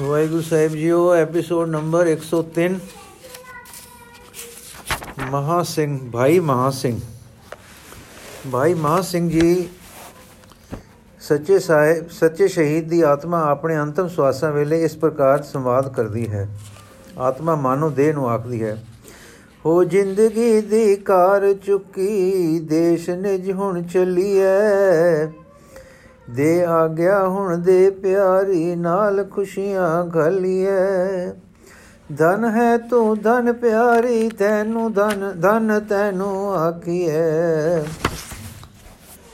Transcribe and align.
ਵਾਹਿਗੁਰੂ 0.00 0.40
ਸਾਹਿਬ 0.40 0.72
ਜੀਓ 0.72 1.14
episode 1.14 1.68
number 1.68 2.06
103 2.06 2.78
Maha 5.30 5.62
Singh, 5.62 6.10
ਭਾਈ 6.10 6.38
ਮਹਾ 6.40 6.70
ਸਿੰਘ। 6.70 7.00
ਭਾਈ 8.52 8.74
ਮਹਾ 8.74 9.00
ਸਿੰਘ 9.00 9.30
ਜੀ, 9.30 9.68
ਸੱਚੇ 11.20 11.58
ਸਾਹਿਬ, 11.58 12.10
ਸੱਚੇ 12.10 12.48
ਸ਼ਹੀਦ 12.48 12.88
ਦੀ 12.88 13.00
ਆਤਮਾ 13.00 13.42
ਆਪਣੇ 13.42 13.78
ਅੰਤਮ 13.80 14.08
ਸਵਾਸਾਂ 14.08 14.52
ਵੇਲੇ 14.52 14.84
ਇਸ 14.84 14.96
ਪ੍ਰਕਾਰ 14.96 15.42
ਸੰਵਾਦ 15.42 15.94
ਕਰਦੀ 15.94 16.28
ਹੈ। 16.28 16.48
ਆਤਮਾ 17.18 17.54
ਮਾਨੋ 17.54 17.90
ਦੇਹ 17.90 18.14
ਨੂੰ 18.14 18.30
ਆਖਦੀ 18.30 18.62
ਹੈ। 18.62 18.84
ਹੋ 19.64 19.84
ਜ਼ਿੰਦਗੀ 19.84 20.60
ਦੀ 20.60 20.96
ਕਾਰ 20.96 21.54
ਚੁੱਕੀ, 21.54 22.60
ਦੇਸ਼ 22.60 23.10
ਨਿਜ 23.10 23.52
ਹੁਣ 23.52 23.82
ਚੱਲੀਐ। 23.82 25.41
ਦੇ 26.30 26.64
ਆ 26.64 26.86
ਗਿਆ 26.88 27.28
ਹੁਣ 27.28 27.58
ਦੇ 27.58 27.90
ਪਿਆਰੀ 27.90 28.74
ਨਾਲ 28.76 29.24
ਖੁਸ਼ੀਆਂ 29.24 30.04
ਘਲੀਐ। 30.16 31.30
ਧਨ 32.18 32.44
ਹੈ 32.44 32.76
ਤੂੰ 32.78 33.18
ਧਨ 33.22 33.52
ਪਿਆਰੀ, 33.52 34.28
ਤੈਨੂੰ 34.28 34.92
ਧਨ 34.92 35.32
ਧਨ 35.40 35.80
ਤੈਨੂੰ 35.80 36.54
ਆਖੀਐ। 36.54 37.82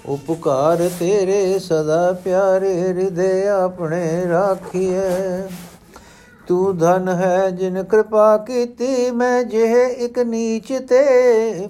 ਉਪਕਾਰ 0.07 0.91
ਤੇਰੇ 1.01 1.59
ਸਦਾ 1.59 2.13
ਪਿਆਰੇ 2.13 2.75
ਹਿਰਦੇ 2.83 3.49
ਆਪਣੇ 3.49 4.29
ਰਾਖੀਐ। 4.29 5.49
ਤੂੰ 6.47 6.79
ਧਨ 6.79 7.09
ਹੈ 7.09 7.51
ਜਿਨ 7.51 7.83
ਕਿਰਪਾ 7.83 8.37
ਕੀਤੀ, 8.37 9.11
ਮੈਂ 9.11 9.45
ਜਿਹ 9.45 9.77
ਇੱਕ 9.77 10.19
ਨੀਚ 10.19 10.73
ਤੇ 10.89 11.69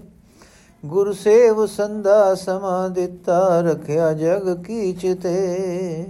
ਗੁਰ 0.86 1.12
ਸੇਵ 1.12 1.66
ਸੰਦਾ 1.66 2.34
ਸਮਾ 2.34 2.88
ਦਿੱਤਾ 2.88 3.60
ਰਖਿਆ 3.60 4.12
ਜਗ 4.12 4.62
ਕੀਚ 4.62 5.22
ਤੇ 5.22 6.06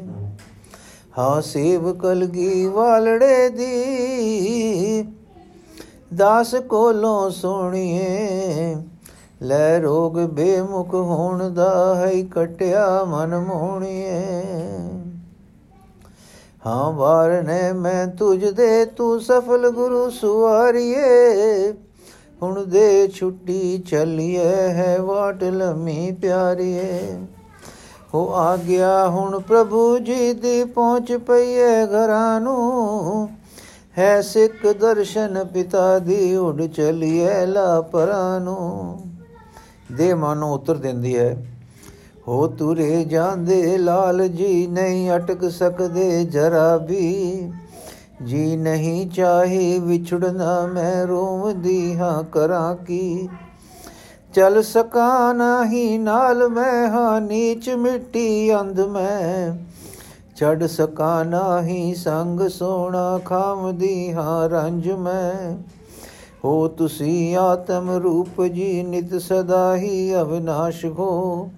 ਹਾਂ 1.18 1.40
ਸੇਵ 1.42 1.92
ਕਲਗੀ 1.92 2.66
ਵਾਲੜੇ 2.66 3.48
ਦੀ, 3.48 5.02
ਦਾਸ 6.14 6.54
ਕੋਲੋਂ 6.54 7.30
ਸੋਣੀਏ। 7.30 8.76
ਲੈ 9.42 9.80
ਰੋਗ 9.80 10.18
ਬੇਮੁਖ 10.18 10.94
ਹੋਣ 10.94 11.50
ਦਾ 11.50 11.94
ਹੈ 11.94 12.12
ਕਟਿਆ 12.22 13.04
ਮਨ 13.04 13.38
ਮੋਣੀਏ। 13.38 14.22
ਹਾਂ 16.66 16.92
ਵਾਰ 16.92 17.42
ਨੇ 17.42 17.72
ਮੈਂ 17.72 18.06
ਤੁਝ 18.06 18.44
ਦੇ 18.44 18.84
ਤੂੰ 18.84 19.20
ਸਫਲ 19.20 19.70
ਗੁਰੂ 19.70 20.10
ਸੁਆਰੀਏ। 20.10 21.72
ਹੁਣ 22.42 22.64
ਦੇ 22.66 23.08
ਛੁੱਟੀ 23.08 23.78
ਚੱਲੀਏ 23.78 24.44
ਹੈ 24.72 24.96
ਵਾਟ 25.00 25.42
ਲੰਮੀ 25.44 26.10
ਪਿਆਰੀਏ। 26.12 27.18
ਹੋ 28.14 28.20
ਆ 28.32 28.56
ਗਿਆ 28.56 29.08
ਹੁਣ 29.08 29.38
ਪ੍ਰਭੂ 29.38 29.98
ਜੀ 29.98 30.32
ਦੀ 30.32 30.64
ਪਹੁੰਚ 30.64 31.12
ਪਈਏ 31.26 31.84
ਘਰਾਂ 31.86 32.40
ਨੂੰ। 32.40 33.28
ਹੈ 33.98 34.20
ਸਿੱਖ 34.22 34.66
ਦਰਸ਼ਨ 34.80 35.44
ਪਿਤਾ 35.44 35.98
ਦੀ 35.98 36.36
ਉਡ 36.36 36.62
ਚਲੀਏ 36.66 37.44
ਲਾ 37.46 37.80
ਪਰਾਂ 37.82 38.40
ਨੂੰ। 38.40 39.00
ਦੇ 39.92 40.12
ਮਨੋਂ 40.14 40.52
ਉਤਰ 40.54 40.76
ਦਿੰਦੀ 40.76 41.16
ਹੈ, 41.16 41.36
ਹੋ 42.28 42.46
ਤੁਰੇ 42.48 43.04
ਜਾਂਦੇ 43.04 43.78
ਲਾਲ 43.78 44.26
ਜੀ, 44.28 44.66
ਨਹੀਂ 44.66 45.10
ਅਟਕ 45.10 45.48
ਸਕਦੇ 45.50 46.24
ਜਰਾ 46.24 46.76
ਵੀ। 46.78 47.50
ਜੀ 48.24 48.56
ਨਹੀਂ 48.56 49.10
ਚਾਹੇ 49.10 49.78
ਵਿਛੜਨਾ 49.78 50.66
ਮੈਂ 50.66 51.06
ਰੋਵਦੀ 51.06 51.98
ਹਾਂ, 51.98 52.22
ਕਰਾਂ 52.22 52.76
ਕੀ? 52.76 53.28
ਚਲ 54.34 54.62
ਸਕਾਂ 54.62 55.34
ਨਹੀਂ 55.34 56.00
ਨਾਲ 56.00 56.48
ਮੈਂ 56.48 56.88
ਹਾਂ, 56.88 57.20
ਨੀਚ 57.20 57.70
ਮਿੱਟੀ 57.70 58.54
ਅੰਧ 58.54 58.80
ਮੈਂ। 58.80 59.56
ਛੱਡ 60.36 60.66
ਸਕਾਂ 60.66 61.24
ਨਹੀਂ 61.24 61.94
ਸੰਗ 61.94 62.48
ਸੋਣਾ 62.48 63.20
ਖਾਮਦੀ 63.24 64.12
ਹਾਂ, 64.12 64.48
ਰੰਜ 64.48 64.90
ਮੈਂ। 64.90 65.56
ਹੋ 66.44 66.68
ਤੁਸੀਂ 66.68 67.36
ਆਤਮ 67.36 67.90
ਰੂਪ 67.90 68.44
ਜੀ, 68.44 68.82
ਨਿਤ 68.82 69.14
ਸਦਾ 69.14 69.76
ਹੀ 69.76 70.14
ਅਵਿਨਾਸ਼ 70.14 70.86
ਹੋ। 70.86 71.50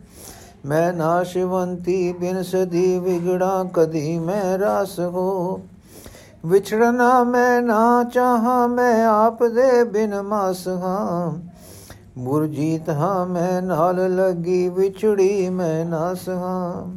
ਮੈਂ 0.66 0.92
ਨਾਸ਼ਵੰਤੀ 0.92 2.12
ਬਿਨ 2.12 2.42
ਸਦੀ 2.42 2.98
ਵਿਗੜਾ, 2.98 3.64
ਕਦੀ 3.74 4.18
ਮੈਂ 4.18 4.58
ਰਾਸ 4.58 5.00
ਹੋ। 5.00 5.60
ਵਿਛੜਨਾ 6.46 7.24
ਮੈਂ 7.24 7.62
ਨਾ 7.62 8.04
ਚਾਹਾਂ, 8.04 8.68
ਮੈਂ 8.68 9.06
ਆਪ 9.06 9.44
ਦੇ 9.44 9.84
ਬਿਨ 9.84 10.22
ਮਾਸ 10.22 10.68
ਹਾਂ। 10.68 11.38
ਮੁਰਜੀਤ 12.18 12.88
ਹਾਂ, 12.90 13.26
ਮੈਂ 13.26 13.62
ਨਾਲ 13.62 14.16
ਲੱਗੀ 14.16 14.68
ਵਿਛੜੀ, 14.68 15.48
ਮੈਂ 15.48 15.84
ਨਾਸ 15.84 16.28
ਹਾਂ। 16.28 16.96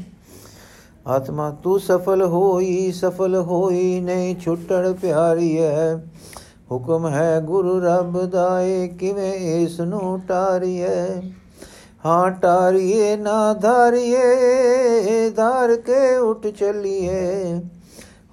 ਆਤਮਾ, 1.08 1.50
ਤੂੰ 1.64 1.80
ਸਫਲ 1.80 2.22
ਹੋਈ 2.22 2.92
ਸਫਲ 2.92 3.36
ਹੋਈ 3.36 4.00
ਨਹੀਂ, 4.00 4.36
ਛੁੱਟਣ 4.36 4.94
ਪਿਆਰੀ 4.94 5.62
ਹੈ 5.62 6.06
ਹੁਕਮ 6.72 7.08
ਹੈ 7.08 7.40
ਗੁਰੂ 7.40 7.80
ਰੱਬ 7.80 8.26
ਦਾ 8.26 8.62
ਏ 8.62 8.88
ਕਿਵੇਂ 8.88 9.34
ਇਸ 9.34 9.80
ਨੂੰ 9.82 10.22
ਟਾਰੀਏ? 10.28 11.22
ਹਾਂ, 12.06 12.32
ਟਾਰੀਏ, 12.32 13.16
ਨਾ 13.16 13.54
ਧਾਰੀਏ, 13.54 14.24
ਧਾਰ 15.30 15.76
ਕੇ 15.76 16.18
ਉੱਠ 16.18 16.48
ਚੱਲੀਏ। 16.48 17.60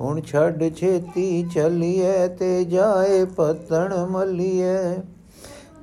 ਹੁਣ 0.01 0.21
ਛੱਡ 0.21 0.75
ਛੇਤੀ 0.75 1.47
ਚੱਲੀਏ 1.55 2.29
ਤੇ 2.29 2.65
ਜਾਏ 2.65 3.25
ਪਤਣ 3.25 4.07
ਮੱਲੀਏ 4.07 4.99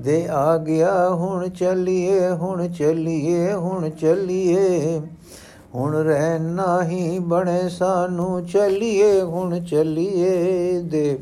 ਦੇ 0.01 0.27
ਆ 0.31 0.57
ਗਿਆ 0.57 1.09
ਹੁਣ 1.09 1.47
ਚੱਲੀਏ 1.49 2.29
ਹੁਣ 2.29 2.67
ਚੱਲੀਏ 2.67 3.53
ਹੁਣ 3.53 3.89
ਚੱਲੀਏ। 3.89 5.01
ਹੁਣ 5.75 5.95
ਰਹਿ 5.95 6.39
ਨਹੀਂ 6.39 7.19
ਬਣੇ 7.19 7.69
ਸਾਨੂੰ 7.69 8.45
ਚੱਲੀਏ, 8.45 9.21
ਹੁਣ 9.21 9.63
ਚੱਲੀਏ 9.63 10.81
ਦੇ। 10.81 11.19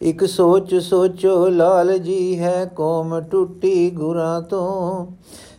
ਇੱਕ 0.00 0.24
ਸੋਚ 0.24 0.74
ਸੋਚੋ 0.74 1.48
ਲਾਲ 1.48 1.98
ਜੀ 1.98 2.38
ਹੈ 2.38 2.64
ਕੌਮ 2.76 3.20
ਟੁੱਟੀ 3.20 3.90
ਗੁਰਾਂ 3.90 4.42
ਤੋਂ। 4.42 5.06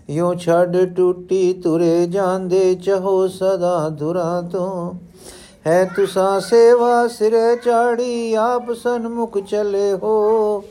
ਯੋ 0.09 0.33
ਛੱਡ 0.35 0.95
ਟੁੱਟੀ 0.95 1.53
ਤੁਰੇ 1.53 2.07
ਜਾਂਦੇ 2.07 2.75
ਚਹੋ 2.75 3.27
ਸਦਾ 3.27 3.89
ਦੁਰਾਂ 3.89 4.43
ਤੋਂ। 4.43 4.93
ਹੈ 5.67 5.85
ਤੁਸਾਂ 5.95 6.39
ਸੇਵਾ 6.39 7.07
ਸਿਰੇ 7.07 7.55
ਚਾੜੀ, 7.55 8.33
ਆਪ 8.33 8.73
ਸਨਮੁਖ 8.73 9.37
ਚਲੇ 9.37 9.93
ਹੋ। 9.93 10.63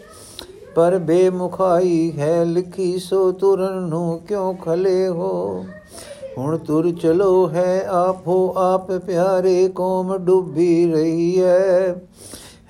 ਪਰ 0.75 0.99
ਬੇਮੁਖਾਈ 0.99 2.12
ਹੈ 2.19 2.45
ਲਿਖੀ, 2.45 2.99
ਸੋ 2.99 3.33
ਤੁਰਨ 3.33 3.73
ਨੂੰ 3.73 4.21
ਕਿਉਂ 4.28 4.55
ਖਲੇ 4.55 5.09
ਹੋ? 5.09 5.65
ਹੁਣ 6.39 6.59
ਤੁਰ 6.59 6.93
ਚਲੋ 7.03 7.49
ਹੈ 7.49 7.87
ਆਪੋ 7.89 8.55
ਆਪ, 8.56 8.93
ਪਿਆਰੇ 8.93 9.69
ਕੌਮ 9.69 10.17
ਡੁੱਬੀ 10.17 10.93
ਰਹੀ 10.93 11.43
ਹੈ 11.43 11.95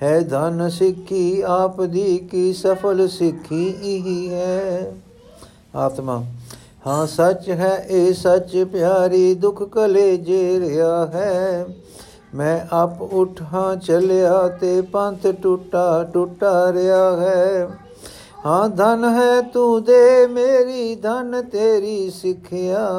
ਹੈ 0.03 0.19
ਧਨ 0.19 0.69
ਸਿੱਖੀ, 0.69 1.43
ਆਪ 1.45 1.81
ਦੀ 1.81 2.17
ਕੀ 2.17 2.53
ਸਫਲ 2.53 3.07
ਸਿੱਖੀ 3.07 3.75
ਹੀ 3.83 4.29
ਹੈ। 4.33 4.93
ਆਤਮਾ, 5.75 6.23
ਹਾਂ 6.87 7.07
ਸੱਚ 7.07 7.49
ਹੈ, 7.49 7.85
ਇਹ 7.89 8.13
ਸੱਚ 8.13 8.67
ਪਿਆਰੀ 8.71 9.33
ਦੁੱਖ 9.33 9.63
ਕਲੇ 9.63 10.17
ਜੇ 10.17 10.59
ਰਿਆ 10.59 11.05
ਹੈ। 11.05 11.65
ਮੈਂ 12.35 12.67
ਆਪ 12.71 13.01
ਉਠਾਂ 13.01 13.75
ਚਲਿਆ 13.75 14.47
ਤੇ 14.47 14.81
ਪੰਥ 14.81 15.27
ਟੁੱਟਾ 15.27 16.09
ਟੁੱਟਾ 16.13 16.73
ਰਿਆ 16.73 17.15
ਹੈ। 17.15 17.67
ਹਾਂ, 18.45 18.69
ਧਨ 18.69 19.03
ਹੈ 19.09 19.41
ਤੂੰ 19.41 19.83
ਦੇ, 19.83 20.27
ਮੇਰੀ 20.27 20.95
ਧਨ 20.95 21.41
ਤੇਰੀ 21.41 22.09
ਸਿੱਖਿਆ। 22.09 22.89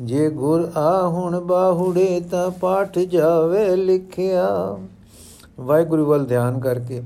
ਜੇ 0.00 0.30
ਗੁਰ 0.30 0.72
ਆ 0.76 1.06
ਹੁਣ 1.08 1.40
ਬਾਹੁੜੇ 1.40 2.22
ਤਾਂ 2.30 2.50
ਪਾਠ 2.50 2.98
ਜਾਵੇ 2.98 3.76
ਲਿਖਿਆ। 3.76 4.78
ਵਾਹਿਗੁਰੂ 5.60 6.06
ਵੱਲ 6.06 6.24
ਧਿਆਨ 6.24 6.60
ਕਰਕੇ। 6.60 7.02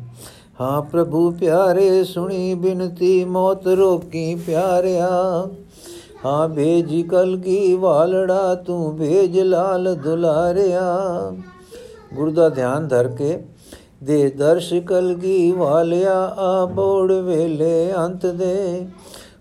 ਹਾਂ, 0.60 0.82
ਪ੍ਰਭੂ 0.82 1.30
ਪਿਆਰੇ, 1.30 2.04
ਸੁਣੀ 2.04 2.54
ਬਿਨਤੀ, 2.54 3.24
ਮੌਤ 3.24 3.66
ਰੋਕੀ 3.66 4.34
ਪਿਆਰਿਆ। 4.34 5.10
ਹਾਂ 6.24 6.48
ਭੇਜ 6.48 7.06
ਕਲਗੀ 7.06 7.74
ਵਾਲੜਾ, 7.74 8.54
ਤੂੰ 8.54 8.96
ਭੇਜ 8.96 9.40
ਲਾਲ 9.40 9.94
ਦੁਲਾਰਿਆ। 9.94 10.84
ਗੁਰੂ 12.14 12.30
ਦਾ 12.30 12.48
ਧਿਆਨ 12.48 12.88
ਧਰ 12.88 13.08
ਕੇ 13.08 13.38
ਦੇ 14.04 14.30
ਦਰਸ਼ 14.30 14.74
ਕਲਗੀ 14.74 15.52
ਵਾਲਿਆ 15.52 16.34
ਆ 16.38 16.64
ਬੋੜ 16.66 17.12
ਵੇਲੇ 17.12 17.92
ਅੰਤ 17.96 18.26
ਦੇ। 18.26 18.86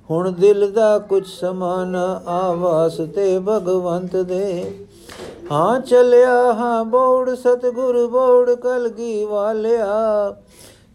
ਹੁਣ 0.10 0.32
ਦਿਲ 0.32 0.72
ਦਾ 0.72 1.00
ਕੁਝ 1.00 1.26
ਸਮਾਨ 1.28 1.96
ਆਵਾਸ 2.28 2.98
ਤੇ 3.16 3.40
ਭਗਵੰਤ 3.40 4.16
ਦੇ। 4.16 4.72
ਹਾਂ 5.52 5.80
ਚਲਿਆ, 5.80 6.54
ਹਾਂ 6.54 6.86
ਬੋੜ, 6.86 7.36
ਸਤਗੁਰ 7.36 8.08
ਬੋੜ 8.08 8.52
ਕਲਗੀ 8.52 9.26
ਵਾਲਿਆ। 9.26 10.36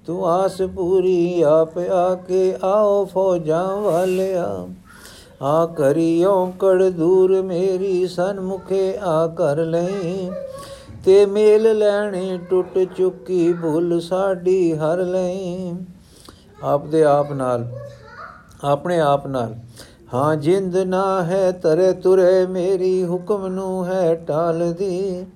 ਤੂੰ 0.06 0.27
ਆਸ 0.29 0.62
ਪੂਰੀ, 0.62 1.43
ਆਪ 1.43 1.79
ਆ 1.79 2.15
ਕੇ 2.15 2.55
ਆਓ 2.65 3.05
ਫੌਜਾਂ 3.05 3.77
ਵਾਲਿਆ। 3.77 4.67
ਆ 5.43 5.67
ਕਰਿਓ 5.67 6.53
ਕੜ 6.59 6.83
ਦੂਰ 6.83 7.43
ਮੇਰੀ 7.43 8.07
ਸਨਮੁਖੇ 8.07 8.97
ਆ 9.01 9.27
ਕਰ 9.27 9.57
ਲੈ 9.57 9.89
ਤੇ 11.05 11.27
ਮੇਲ 11.27 11.79
ਲੈਣੇ 11.79 12.39
ਟੁੱਟ 12.51 12.79
ਚੁੱਕੀ 12.97 13.53
ਭੁੱਲ 13.53 14.01
ਸਾਡੀ 14.01 14.73
ਹਰ 14.73 14.99
ਲੈ 14.99 15.75
ਆਪ 16.63 16.87
ਦੇ 16.87 17.05
ਆਪ 17.05 17.33
ਨਾਲ, 17.33 17.67
ਆਪਣੇ 18.65 19.01
ਆਪ 19.01 19.27
ਨਾਲ। 19.27 19.55
ਹਾਂ, 20.15 20.37
ਜਿੰਦ 20.37 20.77
ਨਾ 20.77 21.23
ਹੈ 21.23 21.51
ਤਰੇ 21.53 21.93
ਤੁਰੇ, 21.93 22.47
ਮੇਰੀ 22.47 23.05
ਹੁਕਮ 23.05 23.47
ਨੂੰ 23.47 23.87
ਹੈ 23.87 24.15
ਟਾਲਦੀ। 24.15 25.27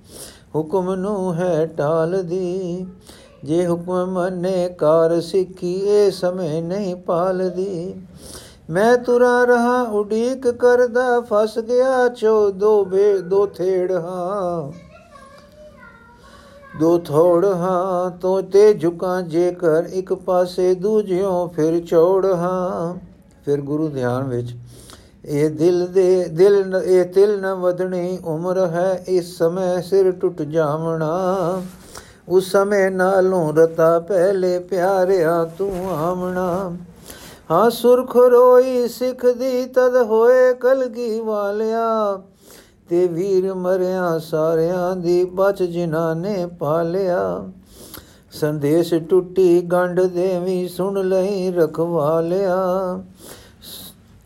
ਹੁਕਮ 0.55 0.95
ਨੂੰ 0.95 1.35
ਹੈ 1.35 1.67
ਟਾਲਦੀ। 1.67 2.87
ਜੇ 3.45 3.67
ਹੁਕਮ 3.67 4.07
ਮੰਨੇ 4.07 4.69
ਕਾਰ 4.69 5.21
ਸਿੱਖੀ, 5.21 5.75
ਇਹ 5.75 6.11
ਸਮੇਂ 6.11 6.63
ਨਹੀਂ 6.63 6.97
ਪਾਲਦੀ। 6.97 7.95
ਮੈਂ 8.69 8.97
ਤੁਰਾ 8.97 9.45
ਰਹਾ, 9.45 9.81
ਉਡੀਕ 9.83 10.49
ਕਰਦਾ, 10.51 11.21
ਫਸ 11.21 11.59
ਗਿਆ 11.59 12.09
ਚੋ 12.09 12.51
ਦੋ 12.51 12.85
ਬੇ, 12.85 13.17
ਦੋ 13.19 13.47
ਥੇੜ 13.47 13.93
ਹਾਂ। 13.93 14.73
ਦੋ 16.81 16.97
ਥੋੜ 16.99 17.45
ਹਾਂ, 17.45 18.11
ਤੋ 18.11 18.41
ਤੇ 18.43 18.73
ਝੁਕਾਂ 18.75 19.21
ਜੇਕਰ 19.23 19.89
ਇੱਕ 19.93 20.13
ਪਾਸੇ 20.15 20.75
ਦੂਜਿਓਂ 20.75 21.49
ਫਿਰ 21.49 21.79
ਚੋੜ 21.81 22.27
ਹਾਂ। 22.27 22.95
ਫਿਰ 23.45 23.61
ਗੁਰੂ 23.61 23.89
ਧਿਆਨ 23.89 24.25
ਵਿੱਚ, 24.25 24.55
ਇਹ 25.25 25.51
ਦਿਲ 25.51 25.87
ਦੇ, 25.87 26.25
ਦਿਲ 26.29 26.83
ਇਹ 26.85 27.05
ਤਿਲ 27.05 27.41
ਨ 27.41 27.53
ਵਧਣੀ 27.55 28.19
ਉਮਰ 28.25 28.59
ਹੈ, 28.67 29.05
ਇਸ 29.09 29.37
ਸਮੇਂ 29.39 29.83
ਸਿਰ 29.83 30.11
ਟੁੱਟ 30.13 30.43
ਜਾਵਣਾ। 30.43 31.63
ਉਸ 32.29 32.51
ਸਮੇਂ 32.53 32.91
ਨਾਲੋਂ 32.91 33.53
ਰਤਾ 33.53 33.99
ਪਹਿਲੇ 33.99 34.59
ਪਿਆਰਿਆ 34.59 35.45
ਤੂੰ 35.59 35.91
ਆਵਣਾ। 35.91 36.77
ਹਾਂ 37.51 37.71
ਸੁਰਖ 37.71 38.17
ਰੋਈ 38.17 38.89
ਸਿੱਖ 38.89 39.27
ਦੀ 39.27 39.67
ਤਦ 39.67 39.97
ਹੋਏ 39.97 40.55
ਕਲਗੀ 40.55 41.21
ਵਾਲਿਆ। 41.21 42.21
ਤੇ 42.89 43.07
ਵੀਰ 43.07 43.55
ਮਰਿਆ 43.55 44.19
ਸਾਰਿਆਂ 44.19 44.97
ਦੀ 44.97 45.25
ਬਚ 45.25 45.63
ਜਿਨ੍ਹਾਂ 45.63 46.17
ਨੇ 46.17 46.47
ਪਾਲਿਆ। 46.47 47.49
ਸੰਦੇਸ਼ 48.33 48.95
ਟੁੱਟੀ 48.95 49.61
ਗੰਢ 49.61 50.01
ਦੇਵੀ 50.01 50.69
ਸੁਣ 50.69 51.09
ਲਈ 51.09 51.51
ਰਖਵਾਲਿਆ। 51.51 52.57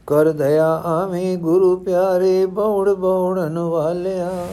ਕਰ 0.07 0.33
ਦਇਆ 0.33 0.83
ਆਵੇਂ 0.85 1.39
ਗੁਰੂ 1.39 1.77
ਪਿਆਰੇ 1.77 2.47
ਬੌੜ 2.47 2.89
ਬੌੜਨ 2.91 3.59
ਵਾਲਿਆ। 3.59 4.47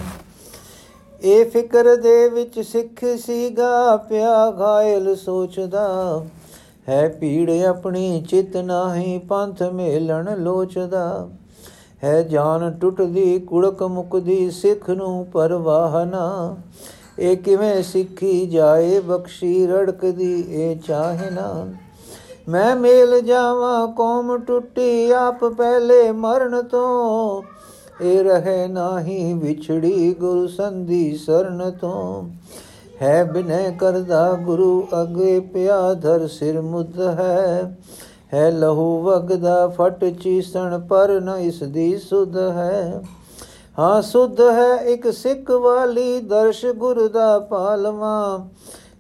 ਇਹ 1.22 1.46
ਫਿਕਰ 1.46 1.96
ਦੇ 1.96 2.30
ਵਿੱਚ 2.30 2.60
ਸਿੱਖ 2.60 3.06
ਸੀਗਾ 3.18 3.98
ਪਿਆ 3.98 4.52
ਘਾਇਲ 4.52 5.16
ਸੋਚਦਾ। 5.16 6.26
ਹੈ 6.90 7.08
ਪੀੜ 7.10 7.50
ਆਪਣੀ 7.50 8.22
ਚਿਤ 8.22 8.58
ਨਾਹੀ 8.58 9.18
ਪੰਥ 9.18 9.64
ਮੇਲਣ 9.64 10.38
ਲੋਚਦਾ। 10.38 11.30
ਹੈ 12.04 12.22
ਜਾਨ 12.22 12.72
ਟੁੱਟਦੀ, 12.82 13.40
ਕੁੜਕ 13.40 13.84
ਮੁਕਦੀ, 13.84 14.52
ਸਿੱਖ 14.52 14.90
ਨੂੰ 14.90 15.26
ਪਰਵਾਹ 15.26 16.06
ਨਾ। 16.06 16.58
ਇਹ 17.20 17.38
ਕਿਵੇਂ 17.38 17.84
ਸਿੱਖੀ 17.84 18.46
ਜਾਏ, 18.46 19.00
ਬਖਸ਼ੀ, 19.00 19.68
ਰੜਕਦੀ, 19.68 20.46
ਇਹ 20.50 20.76
ਚਾਹੇ 20.76 21.30
ਨਾ। 21.30 21.68
ਮੈਂ 22.50 22.76
ਮੇਲ 22.76 23.22
ਜਾਵਾਂ, 23.22 23.88
ਕੌਮ 23.88 24.38
ਟੁੱਟੀ, 24.38 25.12
ਆਪ 25.12 25.46
ਪਹਿਲੇ 25.46 26.12
ਮਰਨ 26.12 26.62
ਤੋਂ। 26.62 27.44
ਇਹ 28.02 28.24
ਰਹੇ 28.24 28.68
ਨਾਹੀ 28.68 29.34
ਵਿਛੜੀ 29.34 30.14
ਗੁਰ 30.14 30.48
ਸੰਧੀ 30.48 31.18
ਸਰਨ 31.18 31.72
ਤੋਂ। 31.72 32.30
ਹੈ 33.02 33.24
ਬਿਨੈ 33.24 33.72
ਕਰਦਾ 33.72 34.34
ਗੁਰੂ 34.34 34.88
ਅਗੇ 35.02 35.40
ਪਿਆ 35.40 35.94
ਧਰ 35.94 36.28
ਸਿਰ 36.28 36.62
ਮੁੱਦ 36.62 37.02
ਹੈ। 37.02 37.78
ਹੈ 38.34 38.52
ਲਹੂ 38.52 39.04
ਵਗਦਾ, 39.04 39.68
ਫਟ 39.68 40.06
ਚੀਸਣ, 40.06 40.80
ਪਰ 40.80 41.22
ਨ 41.22 41.30
ਇਸ 41.40 41.64
ਦੀ 41.64 41.98
ਸੁਧ 41.98 42.38
ਹੈ। 42.38 43.02
ਹਾਂ, 43.80 44.02
ਸੁਧ 44.02 44.42
ਹੈ 44.42 44.78
ਇੱਕ 44.78 45.14
ਸਿੱਖ 45.14 45.52
ਵਾਲੀ, 45.52 46.20
ਦਰਸ਼ 46.20 46.66
ਗੁਰ 46.66 47.10
ਦਾ 47.10 47.40
ਪਾਲਵਾ। 47.40 48.48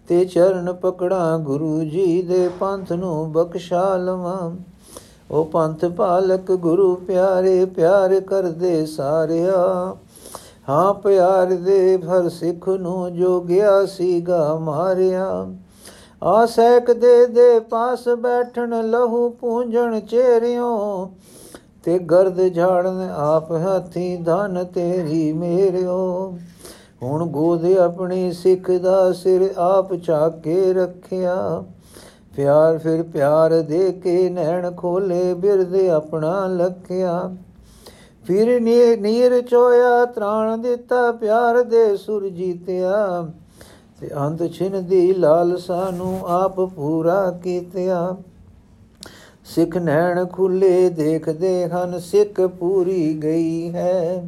ਤੇ 0.08 0.26
ਚਰਨ 0.26 0.74
ਪਕੜਾ, 0.74 1.38
ਗੁਰੂ 1.38 1.84
ਜੀ 1.84 2.22
ਦੇ 2.22 2.50
ਪੰਥ 2.60 2.92
ਨੂੰ 2.92 3.32
ਬਖਸ਼ਾ 3.32 3.98
ਲਵਾਂ। 3.98 4.56
ਉਹ 5.32 5.46
ਪੰਥ 5.46 5.86
ਪਾਲਕ 5.86 6.52
ਗੁਰੂ 6.52 6.96
ਪਿਆਰੇ, 6.96 7.66
ਪਿਆਰ 7.66 8.20
ਕਰਦੇ 8.20 8.86
ਸਾਰਿਆ 8.86 9.96
ਹਾਂ 10.70 10.94
ਪਿਆਰ 10.94 11.46
ਦੇ 11.46 11.98
ਭਰ 11.98 12.30
ਸਿੱਖ 12.30 12.70
ਨੂੰ 12.70 13.14
ਜੋ 13.14 13.40
ਗਿਆ 13.42 13.86
ਸੀਗਾ 13.86 14.56
ਮਾਰਿਆ। 14.56 15.48
ਆ 16.24 16.46
ਸੈਕ 16.46 16.92
ਦੇ 16.92 17.26
ਦੇ 17.26 17.60
ਪਾਸ 17.60 18.08
ਬੈਠਣ 18.10 18.90
ਲਹੂ 18.90 19.30
ਪੂੰਝਣ 19.30 20.00
ਚਿਹਰਿਓ 20.00 21.12
ਤੇ 21.84 22.00
ਗਰਦ 22.00 22.42
ਝਾੜਨ 22.54 23.10
ਆਪ 23.16 23.52
ਹੱਥੀ 23.52 24.18
ਧਨ 24.18 24.64
ਤੇਰੀ 24.64 25.34
ਮੇਰਿਓ। 25.34 26.38
ਹੁਣ 27.04 27.26
ਗੋਦ 27.26 27.66
ਆਪਣੀ 27.66 28.32
ਸਿੱਖ 28.32 28.72
ਦਾ 28.72 29.12
ਸਿਰ 29.14 29.54
ਆਪ 29.58 29.96
ਚਾਕੇ 29.96 30.74
ਰੱਖਿਆ। 30.74 31.64
ਪਿਆਰ 32.36 32.78
ਫਿਰ 32.78 33.04
ਪਿਆਰ 33.04 33.62
ਦੇ 33.62 33.92
ਕੇ 33.92 34.30
ਨੈਣ 34.30 34.72
ਖੋਲੇ 34.72 35.34
ਬਿਰਦ 35.34 35.76
ਆਪਣਾ 35.90 36.48
ਲਖਿਆ। 36.48 37.36
ਫਿਰ 38.28 38.60
ਨੀਰ 39.00 39.42
ਚੋਇਆ, 39.42 40.06
ਤ੍ਰਾਣ 40.06 40.58
ਦਿੱਤਾ, 40.58 41.12
ਪਿਆਰ 41.12 41.64
ਦੇ 41.64 41.98
ਸੁਰ 41.98 42.30
ਜੀਤਿਆ। 42.30 43.28
ਤੇ 44.02 44.10
ਅੰਤ 44.18 44.52
ਛਿਨ 44.52 44.86
ਦੀ 44.86 45.14
ਲਾਲਸਾ 45.14 45.92
ਨੂੰ 45.92 46.20
ਆਪ 46.24 46.62
ਪੂਰਾ 46.62 47.40
ਕੀਤਿਆ। 47.44 48.16
ਸਿੱਖ 49.46 49.78
ਨੈਣ 49.78 50.26
ਖੁੱਲੇ 50.26 50.90
ਦੇਖਦੇ 50.90 51.68
ਹਨ, 51.68 52.00
ਸਿੱਖ 52.00 52.42
ਪੂਰੀ 52.42 53.20
ਗਈ 53.24 53.74
ਹੈ। 53.74 54.28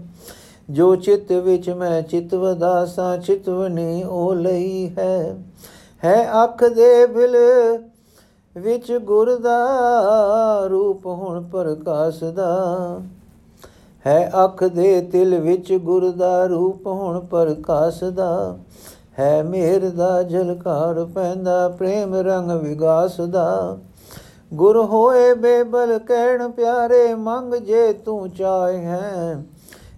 ਜੋ 0.70 0.96
ਚਿਤ 0.96 1.32
ਵਿੱਚ 1.32 1.70
ਮੈਂ 1.70 2.02
ਚਿਤਵਦਾਸਾ 2.02 3.18
ਚਿਤਵਨੀ 3.18 4.04
ਉਹ 4.04 4.36
ਲਈ 4.36 4.92
ਹੈ। 4.98 5.44
ਹੈ 6.06 6.44
ਅੱਖ 6.44 6.64
ਦੇ 6.64 7.06
ਬਿਲ 7.06 7.36
ਵਿੱਚ 8.58 8.94
ਗੁਰ 8.94 9.36
ਦਾ 9.36 9.68
ਰੂਪ 10.70 11.06
ਹੁਣ 11.06 11.44
ਪ੍ਰਕਾਸ਼ 11.44 12.24
ਦਾ। 12.24 12.58
ਹੈ 14.08 14.30
ਅੱਖ 14.44 14.64
ਦੇ 14.64 15.00
ਤਿਲ 15.02 15.40
ਵਿੱਚ 15.40 15.74
ਗੁਰ 15.76 16.10
ਦਾ 16.12 16.46
ਰੂਪ 16.46 16.86
ਹੁਣ 16.88 17.20
ਪ੍ਰਕਾਸ਼ 17.22 18.04
ਦਾ, 18.04 18.58
ਹੈ 19.20 19.44
ਮੇਰ 19.44 19.90
ਦਾ 19.90 20.22
ਝਲਕਾਰ 20.24 21.04
ਪੈਂਦਾ, 21.06 21.68
ਪ੍ਰੇਮ 21.70 22.16
ਰੰਗ 22.16 22.52
ਵਿਗਾਸ 22.52 23.20
ਦਾ। 23.22 23.78
ਗੁਰ 24.54 24.78
ਹੋਏ 24.86 25.34
ਬੇਬਲ 25.34 25.98
ਕਹਿਣ, 26.00 26.48
ਪਿਆਰੇ 26.50 27.14
ਮੰਗ 27.16 27.56
ਜੇ 27.56 27.92
ਤੂੰ 27.94 28.30
ਚਾਹੇ 28.30 28.78
ਹੈ, 28.78 29.44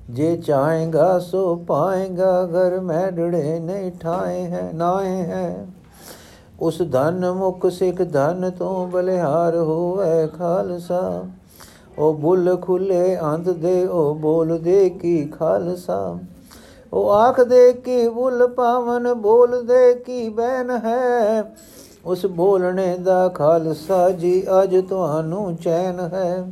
ਜੇ 0.09 0.35
ਚਾਹੇਗਾ 0.37 1.17
ਸੋ 1.19 1.55
ਪਾਏਗਾ, 1.67 2.45
ਘਰ 2.47 2.79
ਮੈਡੜੇ 2.79 3.59
ਨਹੀਂ 3.59 3.91
ਠਾਏ 3.99 4.45
ਹੈ, 4.45 4.69
ਨਾਏ 4.73 5.15
ਹੈ। 5.23 5.65
ਉਸ 6.61 6.81
ਧਨ 6.91 7.31
ਮੁਖ 7.31 7.67
ਸਿੱਖ 7.71 8.01
ਧਨ 8.13 8.49
ਤੋਂ 8.49 8.87
ਬਲਿਹਾਰ 8.87 9.55
ਹੋਵੇ 9.55 10.27
ਖਾਲਸਾ। 10.27 11.21
ਉਹ 11.99 12.13
ਬੁੱਲ 12.13 12.57
ਖੁੱਲੇ 12.61 13.17
ਅੰਤ 13.19 13.49
ਦੇ 13.49 13.85
ਉਹ 13.85 14.15
ਬੋਲ 14.15 14.57
ਦੇ 14.57 14.89
ਕੀ 14.89 15.25
ਖਾਲਸਾ। 15.25 16.17
ਉਹ 16.93 17.11
ਆਖ 17.11 17.41
ਦੇ 17.41 17.73
ਕੀ 17.73 18.07
ਬੁੱਲ 18.07 18.47
ਪਾਵਨ 18.47 19.13
ਬੋਲ 19.13 19.65
ਦੇ 19.65 19.93
ਕੀ 19.93 20.29
ਬੈਨ 20.29 20.69
ਹੈ। 20.69 21.43
ਉਸ 22.05 22.25
ਬੋਲਣੇ 22.25 22.97
ਦਾ 22.97 23.27
ਖਾਲਸਾ 23.27 24.09
ਜੀ 24.09 24.43
ਅਜ 24.63 24.87
ਤੁਹਾਨੂੰ 24.89 25.55
ਚੈਨ 25.55 25.99
ਹੈ। 25.99 26.51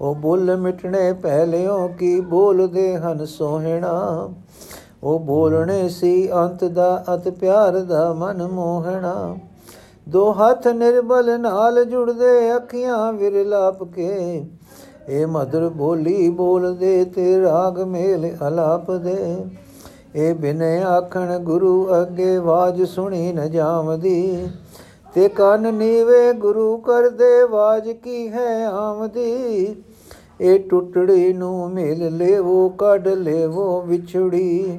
ਉਹ 0.00 0.14
ਬੁੱਲ 0.14 0.56
ਮਿਟਣੇ 0.56 1.12
ਪਹਿਲਿਓ 1.12 1.88
ਕੀ 1.88 2.20
ਬੋਲਦੇ 2.20 2.96
ਹਨ 2.96 3.26
ਸੋਹਣਾ। 3.26 4.28
ਉਹ 5.02 5.18
ਬੋਲਣੇ 5.18 5.88
ਸੀ 5.88 6.32
ਅੰਤ 6.32 6.64
ਦਾ 6.64 7.04
ਅਤ 7.14 7.28
ਪਿਆਰ 7.28 7.78
ਦਾ 7.78 8.12
ਮਨ 8.12 8.46
ਮੋਹਣਾ। 8.46 9.36
ਦੋ 10.08 10.32
ਹੱਥ 10.32 10.68
ਨਿਰਬਲ 10.68 11.40
ਨਾਲ 11.40 11.84
ਜੁੜਦੇ, 11.84 12.56
ਅੱਖੀਆਂ 12.56 13.12
ਵਿਰਲਾਪ 13.12 13.84
ਕੇ। 13.84 14.44
ਇਹ 15.08 15.26
ਮధుਰ 15.26 15.68
ਬੋਲੀ 15.68 16.28
ਬੋਲਦੇ 16.30 17.04
ਤੇ 17.04 17.40
ਰਾਗ 17.42 17.78
ਮੇਲ 17.78 18.30
ਅਲਾਪ 18.48 18.90
ਦੇ 18.90 19.36
ਇਹ 20.14 20.34
ਬਿਨੇ 20.34 20.82
ਆਖਣ 20.82 21.38
ਗੁਰੂ 21.38 21.88
ਅੱਗੇ 22.02 22.36
ਆਵਾਜ਼ 22.36 22.82
ਸੁਣੀ 22.82 23.32
ਨ 23.32 23.50
ਜਾਵਦੀ। 23.50 24.48
ਤੇ 25.14 25.28
ਕੰਨ 25.28 25.74
ਨੀਵੇ 25.74 26.32
ਗੁਰੂ 26.32 26.76
ਕਰਦੇ 26.76 27.40
ਆਵਾਜ਼ 27.40 27.88
ਕੀ 27.90 28.28
ਹੈ 28.28 28.66
ਆਮਦੀ 28.66 29.76
ਇਹ 30.40 30.58
ਟੁੱਟੜੀ 30.60 31.32
ਨੂੰ 31.32 31.70
ਮਿਲ 31.70 32.16
ਲੈਵੋ, 32.16 32.68
ਕੱਢ 32.68 33.08
ਲੈਵੋ 33.08 33.82
ਵਿਛੜੀ। 33.82 34.78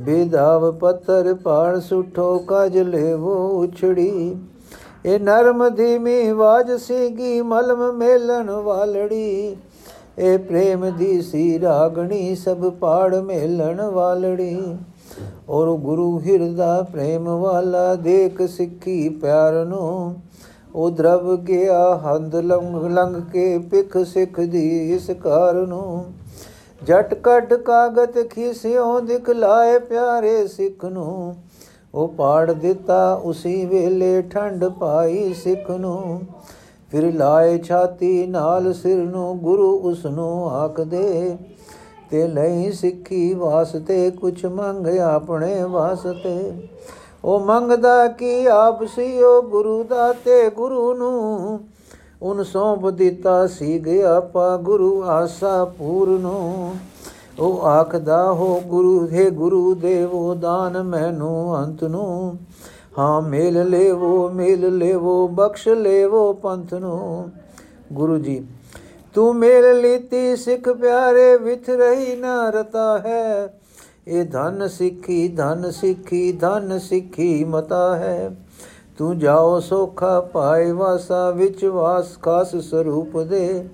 ਬੇਦਾਵ 0.00 0.70
ਪੱਤਰ 0.72 1.34
ਪਾੜ 1.34 1.78
ਸੁਠੋ, 1.78 2.44
ਕਜ 2.48 2.78
ਲੈਵੋ 2.78 3.34
ਉਛੜੀ। 3.60 4.36
ਇਹ 5.04 5.20
ਨਰਮ 5.20 5.68
ਧੀਮੀ 5.68 6.28
ਆਵਾਜ਼ 6.28 6.70
ਸੀਗੀ 6.72 7.40
ਮਲਮ 7.42 7.80
ਮੇਲਣ 7.92 8.50
ਵਾਲੜੀ। 8.50 9.56
ਇਹ 10.18 10.38
ਪ੍ਰੇਮ 10.38 10.88
ਦੀ 10.90 11.20
ਸੀ 11.22 11.60
ਰਾਗਣੀ 11.60 12.34
ਸਭ 12.34 12.68
ਪਾੜ 12.70 13.14
ਮੇਲਣ 13.14 13.80
ਵਾਲੜੀ। 13.82 14.76
ਔਰ 15.48 15.72
ਗੁਰੂ 15.78 16.18
ਹਿਰਦਾ 16.20 16.82
ਪ੍ਰੇਮ 16.82 17.28
ਵਾਲਾ 17.30 17.94
ਦੇਖ 17.94 18.42
ਸਿੱਖੀ 18.42 19.08
ਪਿਆਰ 19.08 19.64
ਨੂੰ, 19.64 20.14
ਉਹ 20.74 20.90
ਦਰਵ 20.90 21.36
ਗਿਆ 21.38 21.80
ਹੰਦ 22.04 22.34
ਲੰਘ 22.36 22.88
ਲੰਘ 22.88 23.20
ਕੇ 23.32 23.58
ਪਿਖ 23.70 23.96
ਸਿੱਖ 24.04 24.40
ਦੀ 24.40 24.94
ਇਸ 24.94 25.10
ਕਾਰ 25.22 25.54
ਨੂੰ। 25.66 26.04
ਜਟ 26.82 27.14
ਕੱਢ 27.14 27.54
ਕਾਗਤ 27.54 28.18
ਖਿਸਿਓ 28.30 29.00
ਦਿਖਲਾਏ 29.00 29.78
ਪਿਆਰੇ 29.78 30.46
ਸਿੱਖ 30.48 30.84
ਨੂੰ 30.84 31.34
ਉਹ 31.94 32.08
ਪਾੜ 32.08 32.52
ਦਿੱਤਾ, 32.52 33.20
ਉਸੇ 33.24 33.66
ਵੇਲੇ 33.66 34.22
ਠੰਡ 34.22 34.64
ਪਾਈ 34.64 35.34
ਸਿੱਖ 35.34 35.70
ਨੂੰ। 35.70 36.20
ਫਿਰ 36.90 37.14
ਲਾਏ 37.14 37.58
ਛਾਤੀ 37.58 38.26
ਨਾਲ 38.26 38.74
ਸਿਰ 38.74 38.96
ਨੂੰ, 38.96 39.38
ਗੁਰੂ 39.38 39.76
ਉਸ 39.78 40.06
ਨੂੰ 40.06 40.50
ਆਖਦੇ, 40.50 41.36
ਤੇ 42.10 42.28
ਲਈ 42.28 42.72
ਸਿੱਖੀ 42.72 43.34
ਵਾਸਤੇ 43.34 44.10
ਕੁਛ 44.10 44.44
ਮੰਗ 44.44 44.86
ਆਪਣੇ 44.86 45.62
ਵਾਸਤੇ। 45.62 46.68
ਉਹ 47.24 47.40
ਮੰਗਦਾ 47.40 48.06
ਕੀ 48.06 48.46
ਆਪ 48.46 48.84
ਸੀ 48.84 49.22
ਉਹ 49.22 49.42
ਗੁਰੂ 49.42 49.84
ਦਾ 49.84 50.12
ਤੇ 50.12 50.50
ਗੁਰੂ 50.50 50.94
ਨੂੰ। 50.94 51.60
ਉਨ 52.22 52.42
ਸੌਂਪ 52.42 52.90
ਦਿੱਤਾ 52.90 53.46
ਸੀ 53.46 53.78
ਗਿਆ 53.78 54.20
ਪਾ 54.20 54.56
ਗੁਰੂ 54.56 55.02
ਆਸਾ 55.02 55.64
ਪੂਰਨੋ 55.64 56.74
ਉਹ 57.38 57.62
ਆਖਦਾ, 57.62 58.32
ਹੋ 58.32 58.60
ਗੁਰੂ, 58.60 59.08
ਹੈ 59.12 59.30
ਗੁਰੂ 59.30 59.74
ਦੇਵੋ, 59.74 60.34
ਦਾਨ 60.34 60.82
ਮੈਨੂੰ 60.82 61.64
ਅੰਤ 61.64 61.84
ਨੂੰ। 61.84 62.38
ਹਾਂ, 62.98 63.22
ਮੇਲ 63.22 63.68
ਲੈਵੋ 63.68 64.28
ਮੇਲ 64.28 64.76
ਲੈਵੋ, 64.76 65.28
ਬਖਸ਼ 65.28 65.68
ਲੈਵੋ 65.68 66.32
ਪੰਥ 66.32 66.74
ਨੂੰ। 66.74 67.30
ਗੁਰੂ 67.92 68.18
ਜੀ, 68.18 68.46
ਤੂੰ 69.14 69.36
ਮੇਲ 69.36 69.80
ਲੀਤੀ, 69.80 70.36
ਸਿੱਖ 70.36 70.68
ਪਿਆਰੇ, 70.68 71.36
ਵਿਥ 71.36 71.70
ਰਹੀ 71.70 72.16
ਨਾ 72.16 72.50
ਰਤਾ 72.50 72.98
ਹੈ। 72.98 73.58
ਇਹ 74.06 74.24
ਧਨ 74.24 74.68
ਸਿੱਖੀ 74.68 75.28
ਧਨ 75.28 75.70
ਸਿੱਖੀ 75.70 76.32
ਧਨ 76.32 76.78
ਸਿੱਖੀ 76.78 77.44
ਮਤਾ 77.44 77.96
ਹੈ। 77.96 78.30
ਤੂੰ 78.98 79.18
ਜਾਓ 79.18 79.60
ਸੋਖਾ 79.60 80.20
ਪਾਏ 80.20 80.70
ਵਾਸਾ, 80.72 81.30
ਵਿੱਚ 81.30 81.64
ਵਾਸ 81.64 82.18
ਖਾਸ 82.22 82.56
ਸਰੂਪ 82.56 83.20
ਦੇ। 83.20 83.64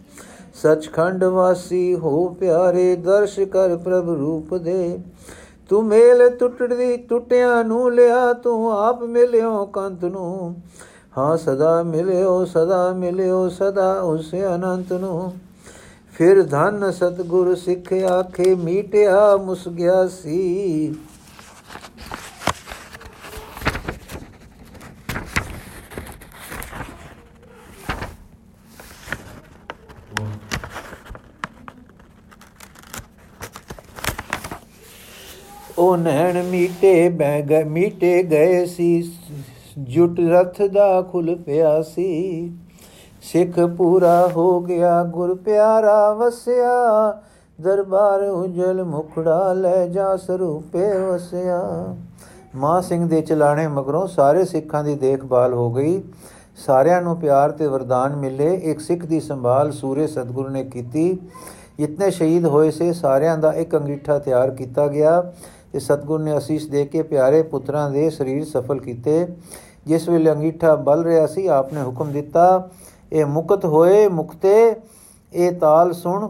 ਸਚਖੰਡ 0.63 1.25
ਵਾਸੀ 1.25 1.95
ਹੋ 1.95 2.29
ਪਿਆਰੇ 2.29 2.97
ਦਰਸ਼ 2.97 3.41
ਕਰ 3.41 3.77
ਪ੍ਰਭ 3.77 4.11
ਰੂਪ 4.11 4.55
ਦੇ। 4.55 4.99
ਤੂੰ 5.69 5.85
ਮੇਲ 5.85 6.29
ਟੁੱਟਦੀ 6.31 6.97
ਟੁੱਟਿਆਂ 6.97 7.65
ਨੂੰ 7.65 7.93
ਲਿਆ, 7.93 8.33
ਤੂੰ 8.33 8.73
ਆਪ 8.73 9.03
ਮਿਲਿਓ 9.03 9.65
ਕੰਤ 9.67 10.05
ਨੂੰ। 10.05 10.57
ਹਾਂ, 11.19 11.37
ਸਦਾ 11.37 11.83
ਮਿਲਿਓ 11.83 12.45
ਸਦਾ 12.45 12.93
ਮਿਲਿਓ, 12.93 13.49
ਸਦਾ 13.49 14.01
ਉਸ 14.01 14.35
ਅਨੰਤ 14.55 14.93
ਨੂੰ। 14.93 15.33
ਫਿਰ 16.13 16.43
ਧਨ 16.43 16.91
ਸਤਗੁਰ 16.91 17.55
ਸਿੱਖ 17.55 17.93
ਆਖੇ, 17.93 18.55
ਮੀਟਿਆ 18.55 19.37
ਮੁਸ 19.37 19.69
ਗਿਆ 19.69 20.07
ਸੀ। 20.09 20.95
ਉਹ 35.89 35.97
ਨੈਣ 35.97 36.43
ਮੀਟੇ 36.43 37.09
ਬਹਿ 37.09 37.43
ਗਏ 37.43 37.65
ਮੀਟੇ 37.65 38.23
ਗਏ 38.23 38.67
ਸੀ, 38.67 39.13
ਜੁਟ 39.79 40.21
ਰਥ 40.21 40.63
ਦਾ 40.63 41.03
ਖੁੱਲ 41.03 41.35
ਪਿਆ 41.37 41.83
ਸੀ। 41.83 42.53
ਸਿੱਖ 43.23 43.61
ਪੂਰਾ 43.61 44.29
ਹੋ 44.37 44.61
ਗਿਆ, 44.61 45.05
ਗੁਰ 45.05 45.35
ਪਿਆਰਾ 45.35 46.13
ਵਸਿਆ। 46.13 47.23
ਦਰਬਾਰ 47.61 48.23
ਉਜਲ, 48.23 48.85
ਮੁਖੜਾ 48.85 49.53
ਲੈ 49.53 49.87
ਜਾ, 49.87 50.17
ਸਰੂਪੇ 50.17 50.99
ਵਸਿਆ। 50.99 51.63
ਮਾਂ 52.57 52.83
ਸਿੰਘ 52.83 53.09
ਦੇ 53.09 53.21
ਚਲਾਣੇ 53.21 53.69
ਮਗਰੋਂ 53.69 54.07
ਸਾਰੇ 54.07 54.45
ਸਿੱਖਾਂ 54.45 54.85
ਦੀ 54.85 54.95
ਦੇਖਭਾਲ 54.95 55.55
ਹੋ 55.55 55.73
ਗਈ। 55.73 56.03
ਸਾਰਿਆਂ 56.67 57.03
ਨੂੰ 57.03 57.17
ਪਿਆਰ 57.17 57.51
ਤੇ 57.51 57.67
ਵਰਦਾਨ 57.67 58.17
ਮਿਲੇ। 58.17 58.55
ਇੱਕ 58.55 58.81
ਸਿੱਖ 58.81 59.07
ਦੀ 59.07 59.21
ਸੰਭਾਲ 59.21 59.73
ਸੂਰੇ 59.73 60.07
ਸਤਗੁਰੂ 60.07 60.49
ਨੇ 60.49 60.65
ਕੀਤੀ। 60.65 61.19
ਇਤਨੇ 61.81 62.11
ਸ਼ਹੀਦ 62.11 62.47
ਹੋਏ 62.47 62.71
ਸੇ, 62.71 62.93
ਸਾਰਿਆਂ 62.93 63.39
ਦਾ 63.39 63.53
ਇੱਕ 63.53 63.77
ਅੰਗੀਠਾ 63.77 64.19
ਤਿਆਰ 64.19 64.51
ਕੀਤਾ 64.51 64.87
ਗਿਆ। 64.87 65.33
ਤੇ 65.73 65.79
ਸਤਗੁਰ 65.79 66.21
ਨੇ 66.21 66.39
ਅਸੀਸ 66.39 66.67
ਦੇ 66.67 66.85
ਕੇ 66.85 67.03
ਪਿਆਰੇ 67.03 67.43
ਪੁੱਤਰਾਂ 67.43 67.91
ਦੇ 67.91 68.11
ਸਰੀਰ 68.11 68.45
ਸਫਲ 68.45 68.81
ਕੀਤੇ। 68.81 69.27
ਜਿਸ 69.87 70.09
ਵੇਲੇ 70.09 70.31
ਅੰਗੀਠਾ 70.31 70.75
ਬਲ 70.77 71.05
ਰਿਹਾ 71.05 71.27
ਸੀ, 71.27 71.47
ਆਪਨੇ 71.47 71.83
ਹੁਕਮ 71.83 72.13
ਦਿੱਤਾ, 72.13 72.69
ਇਹ 73.13 73.27
ਮੁਕਤ 73.27 73.65
ਹੋਏ, 73.65 74.09
ਮੁਕਤੇ, 74.09 74.75
ਇਹ 75.33 75.53
ਤਾਲ 75.53 75.93
ਸੁਣ, 75.93 76.29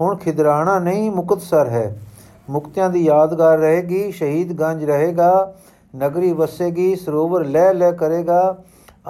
ਹੁਣ 0.00 0.16
ਖਿਦਰਾਣਾ 0.16 0.78
ਨਹੀਂ 0.78 1.10
ਮੁਕਤਸਰ 1.10 1.68
ਹੈ। 1.68 2.02
ਮੁਕਤਿਆਂ 2.50 2.90
ਦੀ 2.90 3.04
ਯਾਦਗਾਰ 3.04 3.58
ਰਹੇਗੀ, 3.58 4.10
ਸ਼ਹੀਦ 4.10 4.52
ਗੰਜ 4.52 4.84
ਰਹੇਗਾ, 4.84 5.54
ਨਗਰੀ 5.96 6.32
ਵਸੇਗੀ, 6.32 6.96
ਸਰੋਵਰ 6.96 7.44
ਲੈ 7.44 7.72
ਲੈ 7.74 7.92
ਕਰੇਗਾ 7.92 8.58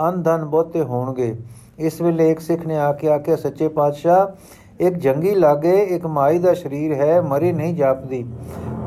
ਅਨ 0.09 0.23
ਧਨ 0.23 0.45
ਬਹੁਤੇ 0.45 0.83
ਹੋਣਗੇ। 0.83 1.37
ਇਸ 1.79 2.01
ਵੇਲੇ 2.01 2.31
ਇੱਕ 2.31 2.41
ਸਿੱਖ 2.41 2.67
ਨੇ 2.67 2.77
ਆ 2.77 2.93
ਕੇ 2.93 3.09
ਆਖਿਆ, 3.09 3.37
ਸੱਚੇ 3.37 3.69
ਪਾਤਸ਼ਾਹ, 3.69 4.27
ਇੱਕ 4.81 4.95
ਜੰਗੀ 4.95 5.35
ਲਾਗੇ, 5.35 5.83
ਇੱਕ 5.83 6.07
ਮਾਈ 6.07 6.39
ਦਾ 6.39 6.55
ਸਰੀਰ 6.55 6.95
ਹੈ, 6.95 7.21
ਮਰੀ 7.21 7.53
ਨਹੀਂ 7.53 7.75
ਜਾਪਦੀ। 7.75 8.27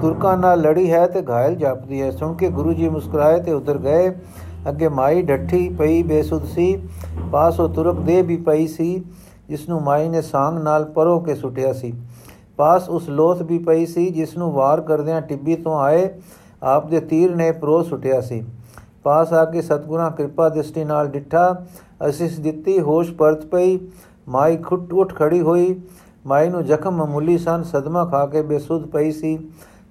ਤੁਰਕਾਂ 0.01 0.37
ਨਾਲ 0.37 0.61
ਲੜੀ 0.61 0.91
ਹੈ 0.91 1.07
ਤੇ 1.07 1.21
ਘਾਇਲ 1.29 1.55
ਜਾਪਦੀ 1.55 2.01
ਹੈ। 2.01 2.11
ਸੁਣ 2.11 2.33
ਕੇ 2.33 2.49
ਗੁਰੂ 2.49 2.73
ਜੀ 2.73 2.89
ਮੁਸਕਰਾਏ 2.89 3.39
ਤੇ 3.41 3.53
ਉਧਰ 3.53 3.77
ਗਏ। 3.77 4.09
ਅੱਗੇ 4.69 4.89
ਮਾਈ 4.89 5.21
ਡੱਠੀ 5.21 5.69
ਪਈ 5.69 6.03
ਬੇਸੁੱਧ 6.03 6.45
ਸੀ। 6.45 6.81
ਪਾਸ 7.31 7.59
ਉਹ 7.59 7.69
ਤੁਰਕ 7.69 7.99
ਦੇ 7.99 8.21
ਵੀ 8.21 8.37
ਪਈ 8.37 8.67
ਸੀ 8.67 9.03
ਜਿਸ 9.49 9.69
ਨੂੰ 9.69 9.81
ਮਾਈ 9.81 10.09
ਨੇ 10.09 10.21
ਸਾੰਗ 10.21 10.59
ਨਾਲ 10.59 10.85
ਪਰੋ 10.85 11.19
ਕੇ 11.19 11.35
ਸੁਟਿਆ 11.35 11.73
ਸੀ। 11.73 11.93
ਪਾਸ 12.57 12.89
ਉਸ 12.89 13.09
ਲੋਥ 13.09 13.41
ਵੀ 13.41 13.57
ਪਈ 13.57 13.85
ਸੀ 13.85 14.09
ਜਿਸ 14.09 14.37
ਨੂੰ 14.37 14.51
ਵਾਰ 14.51 14.81
ਕਰਦਿਆਂ 14.81 15.21
ਟਿੱਬੀ 15.21 15.55
ਤੋਂ 15.55 15.79
ਆਏ 15.79 16.09
ਆਪ 16.63 16.89
ਦੇ 16.89 16.99
ਤੀਰ 16.99 17.35
ਨੇ 17.35 17.51
ਪਰੋ 17.51 17.83
ਸੁਟਿਆ 17.83 18.21
ਸੀ। 18.21 18.43
ਪਾਸ 19.03 19.33
ਆ 19.33 19.45
ਕੇ 19.45 19.61
ਸਤਗੁਰਾਂ 19.61 20.11
ਕਿਰਪਾ 20.11 20.49
ਦ੍ਰਿਸ਼ਟੀ 20.49 20.83
ਨਾਲ 20.83 21.07
ਡਿੱਠਾ, 21.07 21.65
ਅਸਿਸ 22.09 22.39
ਦਿੱਤੀ, 22.39 22.79
ਹੋਸ਼ 22.79 23.13
ਪਰਤ 23.13 23.45
ਪਈ। 23.45 23.79
ਮਾਈ 24.27 24.57
ਖੁੱਟ 24.57 24.93
ਉੱਠ 24.93 25.13
ਖੜੀ 25.13 25.41
ਹੋਈ। 25.41 25.81
ਮਾਈ 26.25 26.49
ਨੂੰ 26.49 26.65
ਜ਼ਖਮ 26.65 26.91
ਮਾਮੂਲੀ 26.91 27.37
ਸਨ, 27.37 27.63
ਸਦਮਾ 27.63 28.05
ਖਾ 28.05 28.25
ਕੇ 28.25 28.41
ਬੇਸੁੱਧ 28.41 28.85
ਪਈ 28.85 29.11
ਸੀ। 29.11 29.37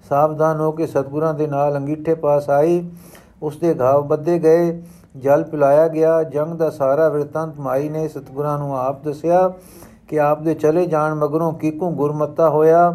ਸਾਵਧਾਨ 0.09 0.61
ਹੋ 0.61 0.71
ਕੇ 0.73 0.87
ਸਤਗੁਰਾਂ 0.87 1.33
ਦੇ 1.35 1.47
ਨਾਲ 1.47 1.77
ਅੰਗੀਠੇ 1.77 2.15
ਪਾਸ 2.15 2.49
ਆਈ। 2.51 2.83
ਉਸ 3.43 3.57
ਦੇ 3.57 3.75
ਘਾਵ 3.81 4.07
ਬੱਦੇ 4.07 4.39
ਗਏ, 4.39 4.83
ਜਲ 5.17 5.43
ਪਿਲਾਇਆ 5.45 5.89
ਗਿਆ। 5.89 6.23
ਜੰਗ 6.23 6.55
ਦਾ 6.55 6.71
ਸਾਰਾ 6.71 7.09
ਵਰਤੰਤ 7.09 7.59
ਮਾਈ 7.61 7.89
ਨੇ 7.89 8.07
ਸਤਗੁਰਾਂ 8.09 8.59
ਨੂੰ 8.59 8.77
ਆਪ 8.79 9.03
ਦੱਸਿਆ 9.05 9.49
ਕਿ 10.09 10.21
ਆਪ 10.21 10.43
ਦੇ 10.43 10.55
ਚਲੇ 10.55 10.87
ਜਾਣ 10.87 11.15
ਮਗਰੋਂ 11.15 11.53
ਕੀਕੂ 11.53 11.91
ਗੁਰਮਤਾ 11.91 12.49
ਹੋਇਆ, 12.51 12.91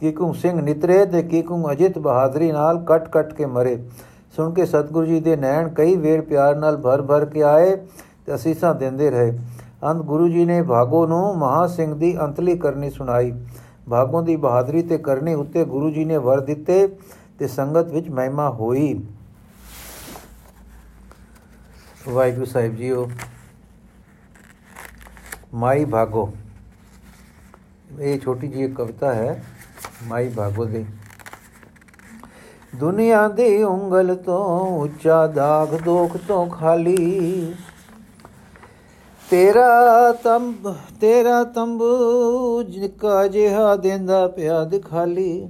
ਕੀਕੂ 0.00 0.32
ਸਿੰਘ 0.32 0.60
ਨਿਤਰੇ 0.60 1.04
ਤੇ 1.06 1.22
ਕੀਕੂ 1.22 1.70
ਅਜਿਤ 1.72 1.98
ਬਹਾਦਰੀ 1.98 2.50
ਨਾਲ 2.52 2.84
ਕਟ 2.88 3.08
ਕਟ 3.08 3.32
ਕੇ 3.32 3.46
ਮਰੇ। 3.46 3.78
ਸੁਣ 4.36 4.52
ਕੇ 4.54 4.66
ਸਤਗੁਰੂ 4.66 5.06
ਜੀ 5.06 5.20
ਦੇ 5.20 5.36
ਨੈਣ 5.36 5.68
ਕਈ 5.68 5.94
ਵੇਰ 5.96 6.20
ਪਿਆਰ 6.20 6.56
ਨਾਲ 6.56 6.76
ਭਰ 6.76 7.02
ਭਰ 7.02 7.24
ਕੇ 7.24 7.42
ਆਏ 7.42 7.76
ਤੇ 8.26 8.34
ਅਸੀਸਾਂ 8.34 8.74
ਦਿੰਦੇ 8.74 9.10
ਰਹੇ। 9.10 9.38
ਅੰਤ 9.84 10.02
ਗੁਰੂ 10.02 10.28
ਜੀ 10.28 10.44
ਨੇ 10.44 10.62
ਭਾਗੋ 10.62 11.06
ਨੂੰ 11.06 11.36
ਮਹਾ 11.38 11.66
ਸਿੰਘ 11.66 11.94
ਦੀ 11.94 12.16
ਅੰਤਲੀ 12.20 12.56
ਕਰਨੀ 12.58 12.90
ਸੁਣਾਈ। 12.90 13.32
ਭਾਗੋਂ 13.86 14.22
ਦੀ 14.22 14.36
ਬਹਾਦਰੀ 14.36 14.82
ਤੇ 14.82 14.98
ਕਰਨੀ 14.98 15.34
ਉੱਤੇ 15.34 15.64
ਗੁਰੂ 15.64 15.90
ਜੀ 15.90 16.04
ਨੇ 16.04 16.16
ਵਰ 16.16 16.40
ਦਿੱਤੇ 16.40 16.86
ਤੇ 17.38 17.46
ਸੰਗਤ 17.46 17.92
ਵਿੱਚ 17.92 18.08
ਮਹਿਮਾ 18.08 18.48
ਹੋਈ। 18.50 19.02
ਵਾਹਿਗੁਰੂ 22.08 22.44
ਸਾਹਿਬ 22.44 22.74
ਜੀਓ, 22.76 23.08
ਮਾਈ 25.54 25.84
ਭਾਗੋ। 25.84 26.32
ਇਹ 28.00 28.18
ਛੋਟੀ 28.20 28.48
ਜੀ 28.48 28.68
ਕਵਿਤਾ 28.68 29.12
ਹੈ, 29.14 29.44
ਮਾਈ 30.02 30.28
ਭਾਗੋ 30.28 30.64
ਦੀ। 30.64 30.84
ਦੁਨੀਆ 32.74 33.26
ਦੀ 33.28 33.62
ਉਂਗਲ 33.62 34.14
ਤੋਂ 34.16 34.80
ਉੱਚਾ 34.80 35.26
ਦਾਗ, 35.26 35.74
ਦੋਖ 35.74 36.16
ਤੋਂ 36.16 36.46
ਖਾਲੀ 36.46 37.54
ਤੇਰਾ 39.30 40.12
ਤੰਬ, 40.12 40.74
ਤੇਰਾ 41.00 41.44
ਤੰਬੂ 41.44 42.62
ਜਿਕਾ 42.62 43.26
ਜਿਹਾ 43.26 43.76
ਦੇਂਦਾ 43.76 44.26
ਪਿਆ 44.28 44.64
ਦਿਖਾਲੀ। 44.64 45.48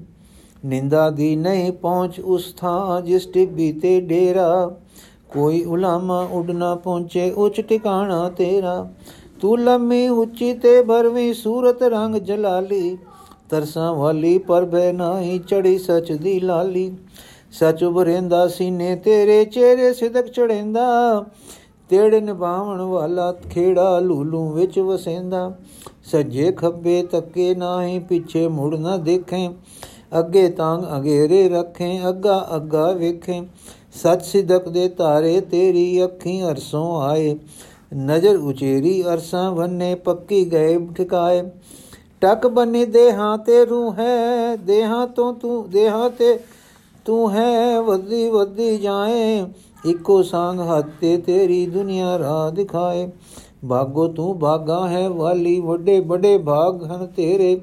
ਨਿੰਦਾ 0.65 1.11
ਦੀ 1.11 1.37
ਨਹੀਂ 1.37 1.73
ਪਹੁੰਚ 1.73 2.21
ਉਸ 2.21 2.55
ਥਾਂ 2.57 3.01
ਜਿਸ 3.01 3.27
ਟਿੱਬੀ 3.27 3.73
ਤੇ 3.73 4.01
ਡੇਰਾ। 4.01 4.77
ਕੋਈ 5.31 5.65
ਉਲਾਮਾ 5.65 6.29
ਉੱਡ 6.33 6.51
ਨਾ 6.51 6.75
ਪਹੁੰਚੇ 6.75 7.31
ਉੱਚ 7.31 7.61
ਟਿਕਾਣਾ 7.61 8.31
ਤੇਰਾ। 8.31 8.89
ਤੂੰ 9.41 9.59
ਲੰਮੀ 9.59 10.09
ਉੱਚੀ 10.09 10.53
ਤੇ 10.55 10.83
ਭਰਵੀਂ 10.83 11.35
ਸੂਰਤ 11.35 11.83
ਰੰਗ 11.83 12.17
ਜਲਾਲੀ। 12.17 12.99
ਤਰਸਾਂ 13.51 13.95
ਵਾਲੀ 13.95 14.39
ਪਰ 14.39 14.65
ਬੈ 14.65 14.93
ਨਾਹੀ 14.93 15.39
ਚੜੀ 15.39 15.79
ਸਚ 15.79 16.13
ਦੀ 16.13 16.41
ਲਾਲੀ। 16.41 16.93
ਸਚ 17.53 17.85
ਉਭਰੇਂਦਾ 17.85 18.47
ਸੀਨੇ 18.49 18.97
ਤੇਰੇ 18.97 19.45
ਚਿਹਰੇ 19.45 19.93
ਸਿਦਕ 19.93 20.27
ਚੜੇਂਦਾ 20.27 21.25
ਤੇੜੇ 21.89 22.21
ਨਿਭਾਵਣ 22.21 22.81
ਵਾਲਾ 22.81 23.33
ਖੇੜਾ 23.33 23.99
ਲੂਲੂ 23.99 24.51
ਵਿੱਚ 24.51 24.79
ਵਸੇਂਦਾ। 24.79 25.53
ਸੱਜੇ 26.05 26.53
ਖੱਬੇ 26.53 27.03
ਤੱਕੇ 27.03 27.55
ਨਾਹੀ, 27.55 27.99
ਪਿੱਛੇ 27.99 28.49
ਮੁੜ 28.49 28.77
ਨਾ 28.77 28.97
ਦੇਖੇ। 28.97 29.49
ਅੱਗੇ 30.19 30.49
ਤਾਂਗ 30.49 30.83
ਅਗੇਰੇ 30.99 31.49
ਰੱਖੇ, 31.49 32.01
ਅੱਗਾ 32.09 32.49
ਅੱਗਾ 32.57 32.93
ਵੇਖੇ। 32.93 33.43
ਸੱਚ 34.03 34.23
ਸਿਦਕ 34.23 34.69
ਦੇ 34.69 34.89
ਤਾਰੇ 34.89 35.41
ਤੇਰੀ 35.41 36.05
ਅੱਖੀਂ 36.05 36.43
ਅਰਸੋਂ 36.43 37.03
ਆਏ। 37.03 37.39
ਨਜ਼ਰ 37.97 38.37
ਉਚੇਰੀ 38.37 39.03
ਅਰਸਾਂ 39.03 39.53
ਵੰਨੇ 39.53 39.95
ਪੱਕੀ 39.95 40.53
ਗਏ 40.53 40.87
ਠਿਕਾਏ। 40.87 41.43
ਟਕ 42.21 42.47
ਬਨੀ 42.47 42.85
ਦੇਹਾਂ 42.85 43.39
ਤੇ 43.39 43.65
ਰੂਹ 43.65 43.95
ਹੈ, 43.95 44.57
ਦੇਹਾਂ 44.57 45.07
ਤੋਂ 45.07 45.33
ਤੂੰ, 45.33 45.71
ਦੇਹਾਂ 45.71 46.11
ਤੇ 46.11 46.39
ਤੂੰ 47.05 47.31
ਹੈ 47.31 47.81
ਵੱਧੀ 47.81 48.31
ਵੱਧੀ 48.31 48.77
ਜਾਏ। 48.77 49.45
ਇੱਕੋ 49.85 50.23
ਸੰਗ 50.23 50.61
ਹੱਥ 50.61 50.87
ਤੇ 51.01 51.17
ਤੇਰੀ 51.17 51.65
ਦੁਨੀਆ 51.67 52.19
ਰਾਹ 52.19 52.51
ਦਿਖਾਏ। 52.51 53.09
ਭਾਗੋ 53.69 54.07
ਤੂੰ 54.09 54.39
ਭਾਗਾ 54.39 54.87
ਹੈ, 54.89 55.09
ਵਾਲੀ 55.09 55.59
ਵੱਡੇ 55.61 55.99
ਵੱਡੇ 56.01 56.37
ਭਾਗ 56.39 56.85
ਹਨ 56.85 57.07
ਤੇਰੇ। 57.07 57.61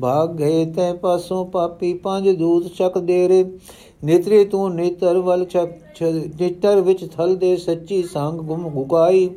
ਭਾਗ 0.00 0.34
ਗਏ 0.36 0.64
ਤੈ 0.66 0.92
ਪਾਸੋਂ 0.92 1.44
ਪਾਪੀ 1.46 1.92
ਪੰਜ 1.94 2.28
ਦੂਤ 2.30 2.66
ਚੱਕ 2.68 2.98
ਦੇਰੇ 2.98 3.44
ਨੇਤਰੀ 4.04 4.44
ਤੂੰ 4.44 4.74
ਨੇਤਰ 4.74 5.18
ਵਲ 5.18 5.44
ਚੱਕ 5.44 6.02
ਨੇਤਰ 6.40 6.80
ਵਿੱਚ 6.80 7.04
ਥਲ 7.06 7.34
ਦੇ 7.36 7.56
ਸੱਚੀ 7.56 8.02
ਸੰਗ 8.02 8.40
ਗੁਮ 8.40 8.68
ਗੁਗਾਈ। 8.68 9.28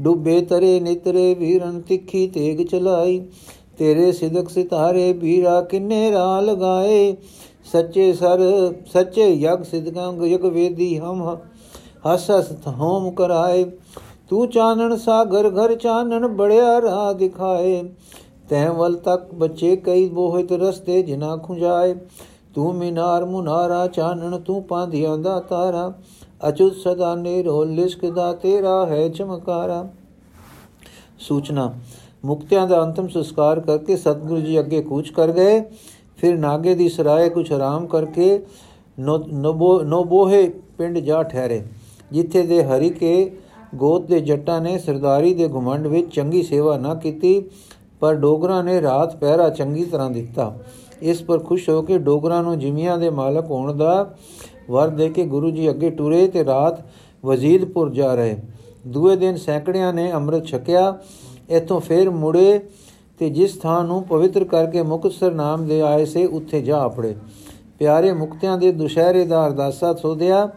ਡੁੱਬੇ 0.00 0.40
ਤਰੇ 0.40 0.78
ਨਿਤਰੇ 0.80 1.34
ਵੀਰਨ 1.34 1.80
ਤਿੱਖੀ 1.80 2.26
ਤੇਗ 2.26 2.66
ਚਲਾਈ। 2.66 3.20
ਤੇਰੇ 3.78 4.10
ਸਿਦਕ 4.12 4.48
ਸਿਤਾਰੇ 4.48 5.12
ਵੀਰਾ 5.12 5.60
ਕਿੰਨੇ 5.60 6.10
ਰਾ 6.12 6.40
ਲਗਾਏ। 6.40 7.14
ਸੱਚੇ 7.72 8.12
ਸਰ, 8.12 8.38
ਸੱਚੇ 8.92 9.34
ਯਗ 9.34 9.62
ਸਿਦਕਾਂ 9.62 10.12
ਯਗ 10.26 10.44
ਵੇਦੀ 10.44 10.98
ਹਮ, 10.98 11.36
ਹਸ 12.06 12.30
ਹਸ 12.30 12.52
ਹੋਮ 12.66 13.10
ਕਰਾਏ। 13.10 13.64
ਤੂੰ 14.28 14.48
ਚਾਨਣ 14.48 14.96
ਸਾਗਰ, 14.96 15.50
ਘਰ 15.50 15.74
ਚਾਨਣ 15.74 16.28
ਬੜਿਆ 16.28 16.80
ਰਾਹ 16.80 17.14
ਦਿਖਾਏ। 17.14 17.82
ਤੈ 18.48 18.68
ਵਲ 18.70 18.94
ਤੱਕ 18.94 19.34
ਬੱਚੇ 19.34 19.76
ਕਈ 19.76 20.08
ਬੋਹਿਤ 20.08 20.52
ਰਸਤੇ 20.52 21.02
ਜਿਨਾ 21.02 21.36
ਖੁੰਜਾਏ 21.36 21.94
ਤੂੰ 22.54 22.74
ਮਿਨਾਰ 22.74 23.24
ਮੁਨਾਰਾ 23.24 23.86
ਚਾਨਣ, 23.86 24.38
ਤੂੰ 24.38 24.62
ਪਾਂਧਿਆਂ 24.62 25.18
ਦਾ 25.18 25.40
ਤਾਰਾ। 25.40 25.92
ਅਚੁਤ 26.48 26.76
ਸਦਾ 26.76 27.14
ਨੇਰੋ 27.14 27.64
ਲਿਸ਼ਕਦਾ 27.64 28.32
ਤੇਰਾ 28.32 28.86
ਹੈ 28.86 29.08
ਚਮਕਾਰਾ। 29.08 29.88
ਸੂਚਨਾ। 31.18 31.72
ਮੁਕਤਿਆਂ 32.24 32.66
ਦਾ 32.66 32.82
ਅੰਤਮ 32.82 33.08
ਸੰਸਕਾਰ 33.08 33.60
ਕਰਕੇ 33.60 33.96
ਸਤਿਗੁਰੂ 33.96 34.40
ਜੀ 34.40 34.60
ਅੱਗੇ 34.60 34.82
ਕੂਚ 34.82 35.10
ਕਰ 35.10 35.32
ਗਏ। 35.32 35.60
ਫਿਰ 36.18 36.36
ਨਾਗੇ 36.38 36.74
ਦੀ 36.74 36.88
ਸਰਾਏ 36.88 37.28
ਕੁਛ 37.28 37.52
ਆਰਾਮ 37.52 37.86
ਕਰਕੇ 37.86 38.40
ਨੋਬੋਹੇ 38.98 40.48
ਪਿੰਡ 40.78 40.98
ਜਾ 40.98 41.22
ਠਹਿਰੇ, 41.22 41.62
ਜਿੱਥੇ 42.12 42.42
ਦੇ 42.42 42.62
ਹਰੀ 42.64 42.90
ਕੇ 42.90 43.30
ਗੋਤ 43.74 44.06
ਦੇ 44.06 44.20
ਜੱਟਾਂ 44.20 44.60
ਨੇ 44.60 44.76
ਸਰਦਾਰੀ 44.78 45.34
ਦੇ 45.34 45.48
ਘਮੰਡ 45.48 45.86
ਵਿੱਚ 45.86 46.14
ਚੰਗੀ 46.14 46.42
ਸੇਵਾ 46.42 46.76
ਨਾ 46.78 46.94
ਕੀਤੀ, 46.94 47.42
ਪਰ 48.00 48.14
ਡੋਗਰਾ 48.14 48.60
ਨੇ 48.62 48.80
ਰਾਤ 48.82 49.16
ਪਹਿਰਾ 49.16 49.48
ਚੰਗੀ 49.50 49.84
ਤਰ੍ਹਾਂ 49.84 50.10
ਦਿੱਤਾ। 50.10 50.54
ਇਸ 51.02 51.22
ਪਰ 51.22 51.38
ਖੁਸ਼ 51.38 51.68
ਹੋ 51.70 51.80
ਕੇ 51.82 51.98
ਡੋਗਰਾ 51.98 52.40
ਨੂੰ 52.42 52.58
ਜਿਮੀਆਂ 52.58 52.98
ਦੇ 52.98 53.10
ਮਾਲਕ 53.10 53.50
ਹੋਣ 53.50 53.72
ਦਾ 53.72 54.14
ਵਰ 54.70 54.88
ਦੇ 54.88 55.08
ਕੇ 55.08 55.24
ਗੁਰੂ 55.26 55.50
ਜੀ 55.50 55.68
ਅੱਗੇ 55.70 55.90
ਟੁਰੇ 55.90 56.26
ਤੇ 56.28 56.44
ਰਾਤ 56.44 56.80
ਵਜ਼ੀਦਪੁਰ 57.24 57.90
ਜਾ 57.90 58.14
ਰਹੇ। 58.14 58.36
ਦੂਏ 58.86 59.16
ਦਿਨ 59.16 59.36
ਸੈਂਕੜਿਆਂ 59.36 59.92
ਨੇ 59.92 60.10
ਅੰਮ੍ਰਿਤ 60.12 60.46
ਛਕਿਆ, 60.46 60.98
ਇਥੋਂ 61.50 61.80
ਫੇਰ 61.80 62.10
ਮੁੜੇ 62.10 62.60
ਤੇ 63.20 63.28
ਜਿਸ 63.30 63.56
ਥਾਂ 63.56 63.82
ਨੂੰ 63.84 64.02
ਪਵਿੱਤਰ 64.02 64.44
ਕਰਕੇ 64.44 64.82
ਮੁਕਤਸਰ 64.82 65.34
ਨਾਮ 65.34 65.66
ਦੇ 65.66 65.80
ਆਏ 65.82 66.04
ਸੇ, 66.04 66.24
ਉੱਥੇ 66.26 66.60
ਜਾ 66.62 66.80
ਆਪੜੇ 66.80 67.14
ਪਿਆਰੇ 67.78 68.12
ਮੁਕਤਿਆਂ 68.12 68.56
ਦੇ 68.58 68.72
ਦੁਸ਼ਹਿਰੇ 68.72 69.24
ਦਾ 69.24 69.46
ਅਰਦਾਸਾ 69.46 69.92
ਸੋਧਿਆ 69.94 70.48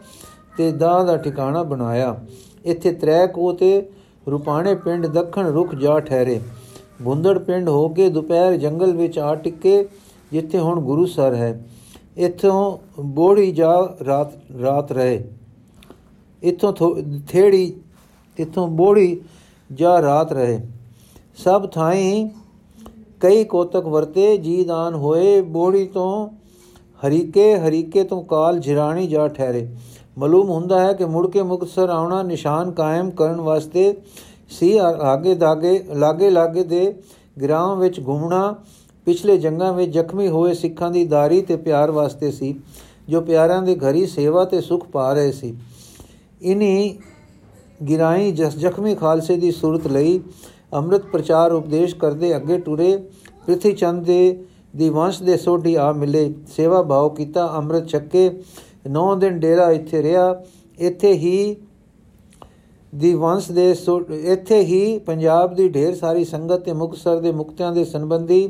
ਤੇ 0.56 0.70
ਦਾਹ 0.72 1.04
ਦਾ 1.04 1.16
ਠਿਕਾਣਾ 1.16 1.62
ਬਣਾਇਆ। 1.62 2.14
ਇੱਥੇ 2.64 2.92
ਤ੍ਰੈ 2.92 3.26
ਕੋ 3.26 3.52
ਤੇ 3.52 3.88
ਰੁਪਾਣੇ 4.28 4.74
ਪਿੰਡ 4.74 5.06
ਦੱਖਣ 5.06 5.46
ਰੁਖ 5.46 5.74
ਜਾ 5.74 5.98
ਠਹਿਰੇ। 6.00 6.40
ਬੁੰਦੜ 7.02 7.38
ਪਿੰਡ 7.38 7.68
ਹੋ 7.68 7.88
ਕੇ 7.88 8.08
ਦੁਪਹਿਰ 8.08 8.56
ਜੰਗਲ 8.56 8.92
ਵਿੱਚ 8.96 9.18
ਆ 9.18 9.34
ਟਿੱਕੇ, 9.34 9.88
ਜਿੱਥੇ 10.32 10.58
ਹੁਣ 10.58 10.80
ਗੁਰੂ 10.80 11.06
ਸਰ 11.06 11.34
ਹੈ। 11.34 11.60
ਇੱਥੋਂ 12.16 12.78
ਬੋੜੀ 13.02 13.50
ਜਾ 13.52 13.72
ਰਾਤ 14.06 14.32
ਰਾਤ 14.62 14.92
ਰਹੇ। 14.92 15.24
ਇੱਥੋਂ 16.42 16.72
ਥੇੜੀ, 17.28 17.74
ਇੱਥੋਂ 18.38 18.66
ਬੋੜੀ 18.68 19.20
ਜਾ 19.72 20.00
ਰਾਤ 20.02 20.32
ਰਹੇ। 20.32 20.60
ਸਭ 21.36 21.68
ਥਾਈ 21.70 22.28
ਕਈ 23.20 23.44
ਕੋਤਕ 23.44 23.86
ਵਰਤੇ 23.86 24.36
ਜੀਦਾਨ 24.36 24.94
ਹੋਏ 24.94 25.40
ਬੋੜੀ 25.40 25.84
ਤੋਂ 25.86 26.28
ਹਰੀਕੇ 27.00 27.54
ਹਰੀਕੇ 27.58 28.04
ਤੋਂ 28.04 28.22
ਕਾਲ 28.22 28.58
ਝਿਰਾਣੀ 28.58 29.06
ਜਾ 29.06 29.26
ਠਹਿਰੇ। 29.28 29.68
ਮਾਲੂਮ 30.18 30.48
ਹੁੰਦਾ 30.50 30.80
ਹੈ 30.80 30.92
ਕਿ 30.92 31.04
ਮੁੜ 31.04 31.26
ਕੇ 31.30 31.42
ਮੁਕਤਸਰ 31.42 31.90
ਆਉਣਾ 31.90 32.22
ਨਿਸ਼ਾਨ 32.22 32.70
ਕਾਇਮ 32.70 33.10
ਕਰਨ 33.10 33.40
ਵਾਸਤੇ 33.40 33.94
ਸੀ 34.50 34.76
ਆਗੇ 34.78 35.34
ਦਾਗੇ, 35.34 35.84
ਲਾਗੇ 35.94 36.30
ਲਾਗੇ 36.30 36.64
ਦੇ 36.64 36.94
ਗ੍ਰਾਮ 37.42 37.78
ਵਿੱਚ 37.78 38.00
ਘੁੰਮਣਾ, 38.06 38.54
ਪਿਛਲੇ 39.06 39.36
ਜੰਗਾਂ 39.38 39.72
ਵਿੱਚ 39.72 39.92
ਜ਼ਖਮੀ 39.92 40.28
ਹੋਏ 40.28 40.54
ਸਿੱਖਾਂ 40.54 40.90
ਦੀ 40.90 41.04
ਦਾਰੀ 41.04 41.40
ਤੇ 41.42 41.56
ਪਿਆਰ 41.56 41.90
ਵਾਸਤੇ 41.90 42.30
ਸੀ, 42.30 42.54
ਜੋ 43.08 43.20
ਪਿਆਰਿਆਂ 43.20 43.62
ਦੇ 43.62 43.74
ਘਰੀ 43.74 44.06
ਸੇਵਾ 44.06 44.44
ਤੇ 44.44 44.60
ਸੁਖ 44.60 44.86
ਪਾ 44.86 45.12
ਰਹੇ 45.12 45.32
ਸੀ। 45.32 45.54
ਇਨੀ 46.42 46.98
ਗਿਰਾਈ 47.88 48.32
ਜਸ, 48.32 48.56
ਜ਼ਖਮੀ 48.56 48.94
ਖਾਲਸੇ 48.94 49.36
ਦੀ 49.36 49.50
ਸੂਰਤ 49.50 49.86
ਲਈ 49.86 50.20
ਅੰਮ੍ਰਿਤ 50.72 51.02
ਪ੍ਰਚਾਰ 51.02 51.52
ਉਪਦੇਸ਼ 51.52 51.94
ਕਰਦੇ 51.94 52.34
ਅੱਗੇ 52.36 52.58
ਟੁਰੇ 52.58 52.96
ਪ੍ਰਿਥੀ 53.46 53.72
ਚੰਦ 53.72 54.04
ਦੇ, 54.04 54.44
ਦੀ 54.76 54.88
ਵੰਸ਼ 54.88 55.22
ਦੇ 55.22 55.36
ਸੋਢੀ 55.36 55.74
ਆ 55.74 55.92
ਮਿਲੇ। 55.92 56.32
ਸੇਵਾ 56.56 56.82
ਭਾਵ 56.82 57.08
ਕੀਤਾ, 57.14 57.46
ਅੰਮ੍ਰਿਤ 57.56 57.88
ਛੱਕੇ। 57.88 58.30
9 58.90 59.14
ਦਿਨ 59.14 59.38
ਡੇਰਾ 59.40 59.70
ਇੱਥੇ 59.70 60.02
ਰਿਹਾ। 60.02 60.42
ਇੱਥੇ 60.78 61.12
ਹੀ 61.12 61.56
ਦੀ 62.92 63.14
ਵੰਸ਼ 63.14 63.50
ਦੇ 63.52 63.74
ਇੱਥੇ 64.32 64.60
ਹੀ 64.60 64.98
ਪੰਜਾਬ 64.98 65.54
ਦੀ 65.54 65.68
ਢੇਰ 65.68 65.94
ਸਾਰੀ 65.94 66.24
ਸੰਗਤ 66.24 66.60
ਤੇ 66.60 66.72
ਮੁਕਸਰ 66.72 67.20
ਦੇ 67.20 67.32
ਮੁਕਤਿਆਂ 67.32 67.72
ਦੇ 67.72 67.84
ਸੰਬੰਧੀ 67.84 68.46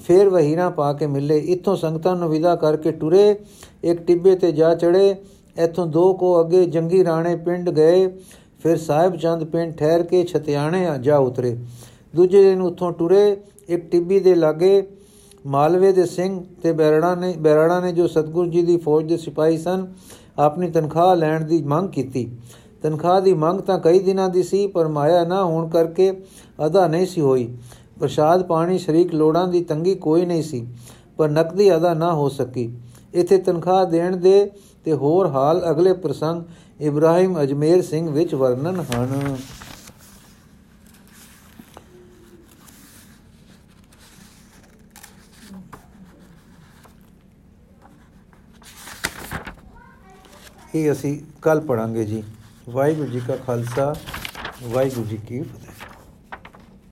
ਫੇਰ 0.00 0.28
ਵਹੀਰਾ 0.28 0.68
ਪਾ 0.70 0.92
ਕੇ 0.92 1.06
ਮਿਲੇ। 1.06 1.38
ਇੱਥੋਂ 1.38 1.76
ਸੰਗਤਾਂ 1.76 2.14
ਨੂੰ 2.16 2.28
ਵਿਦਾ 2.30 2.54
ਕਰਕੇ 2.56 2.92
ਟੁਰੇ। 2.92 3.36
ਇੱਕ 3.84 4.00
ਟਿੱਬੇ 4.02 4.34
ਤੇ 4.36 4.52
ਜਾ 4.52 4.74
ਚੜੇ 4.74 5.14
ਇੱਥੋਂ 5.56 5.86
ਦੋ 5.86 6.12
ਕੋ 6.14 6.40
ਅੱਗੇ 6.40 6.64
ਜੰਗੀ 6.66 7.04
ਰਾਣੇ 7.04 7.34
ਪਿੰਡ 7.36 7.70
ਗਏ। 7.70 8.06
ਫਿਰ 8.60 8.76
ਸਾਹਿਬ 8.76 9.16
ਚੰਦ 9.16 9.44
ਪਿੰਡ 9.44 9.74
ਠਹਿਰ 9.74 10.02
ਕੇ 10.02 10.22
ਛਤਿਆਣੇ 10.24 10.86
ਜਾ 11.00 11.16
ਉਤਰੇ। 11.18 11.56
ਦੂਜੇ 12.16 12.42
ਦਿਨ 12.42 12.62
ਉੱਥੋਂ 12.62 12.92
ਟੁਰੇ, 12.92 13.36
ਇੱਕ 13.68 13.90
ਟਿੱਬੀ 13.90 14.20
ਦੇ 14.20 14.34
ਲਾਗੇ 14.34 14.86
ਮਾਲਵੇ 15.46 15.92
ਦੇ 15.92 16.04
ਸਿੰਘ 16.06 16.40
ਤੇ 16.62 16.72
ਬੈਰੜਾ 16.72 17.14
ਨੇ 17.14 17.32
ਬੈਰੜਾ 17.38 17.80
ਨੇ 17.80 17.92
ਜੋ 17.92 18.06
ਸਤਗੁਰੂ 18.06 18.50
ਜੀ 18.50 18.62
ਦੀ 18.62 18.76
ਫੌਜ 18.76 19.06
ਦੇ 19.06 19.16
ਸਿਪਾਹੀ 19.16 19.58
ਸਨ, 19.58 19.86
ਆਪਣੀ 20.38 20.70
ਤਨਖਾਹ 20.70 21.14
ਲੈਣ 21.16 21.44
ਦੀ 21.44 21.62
ਮੰਗ 21.62 21.88
ਕੀਤੀ। 21.88 22.30
ਤਨਖਾਹ 22.82 23.20
ਦੀ 23.20 23.34
ਮੰਗ 23.34 23.60
ਤਾਂ 23.60 23.78
ਕਈ 23.78 23.98
ਦਿਨਾਂ 23.98 24.28
ਦੀ 24.28 24.42
ਸੀ, 24.42 24.66
ਪਰ 24.66 24.88
ਮਾਇਆ 24.88 25.24
ਨਾ 25.24 25.44
ਹੋਣ 25.44 25.68
ਕਰਕੇ 25.68 26.12
ਅਦਾ 26.66 26.86
ਨਹੀਂ 26.86 27.06
ਸੀ 27.06 27.20
ਹੋਈ। 27.20 27.48
ਪ੍ਰਸ਼ਾਦ 28.00 28.42
ਪਾਣੀ, 28.42 28.78
ਸ਼ਰੀਕ 28.78 29.14
ਲੋੜਾਂ 29.14 29.46
ਦੀ 29.48 29.62
ਤੰਗੀ 29.64 29.94
ਕੋਈ 29.94 30.26
ਨਹੀਂ 30.26 30.42
ਸੀ, 30.42 30.66
ਪਰ 31.16 31.28
ਨਕਦੀ 31.28 31.74
ਅਦਾ 31.76 31.94
ਨਾ 31.94 32.12
ਹੋ 32.14 32.28
ਸਕੀ। 32.28 32.70
ਇਥੇ 33.14 33.38
ਤਨਖਾਹ 33.38 33.84
ਦੇਣ 33.86 34.16
ਦੇ 34.16 34.50
ਤੇ 34.84 34.92
ਹੋਰ 34.92 35.26
ਹਾਲ 35.26 35.62
ਅਗਲੇ 35.70 35.92
ਪ੍ਰਸੰਗ 35.92 36.42
ਇਬਰਾਹਿਮ 36.80 37.42
ਅਜਮੇਰ 37.42 37.82
ਸਿੰਘ 37.82 38.10
ਵਿੱਚ 38.10 38.34
ਵਰਣਨ 38.34 38.80
ਹਨ। 38.80 39.36
ਇਹ 50.74 50.92
ਅਸੀਂ 50.92 51.20
ਕੱਲ 51.42 51.60
ਪੜਾਂਗੇ 51.60 52.04
ਜੀ। 52.04 52.22
ਵਾਹਿਗੁਰੂ 52.68 53.10
ਜੀ 53.10 53.20
ਕਾ 53.28 53.36
ਖਾਲਸਾ, 53.36 53.94
ਵਾਹਿਗੁਰੂ 54.62 55.06
ਜੀ 55.06 55.16
ਕੀ 55.16 55.40
ਫਤਿਹ। 55.42 55.67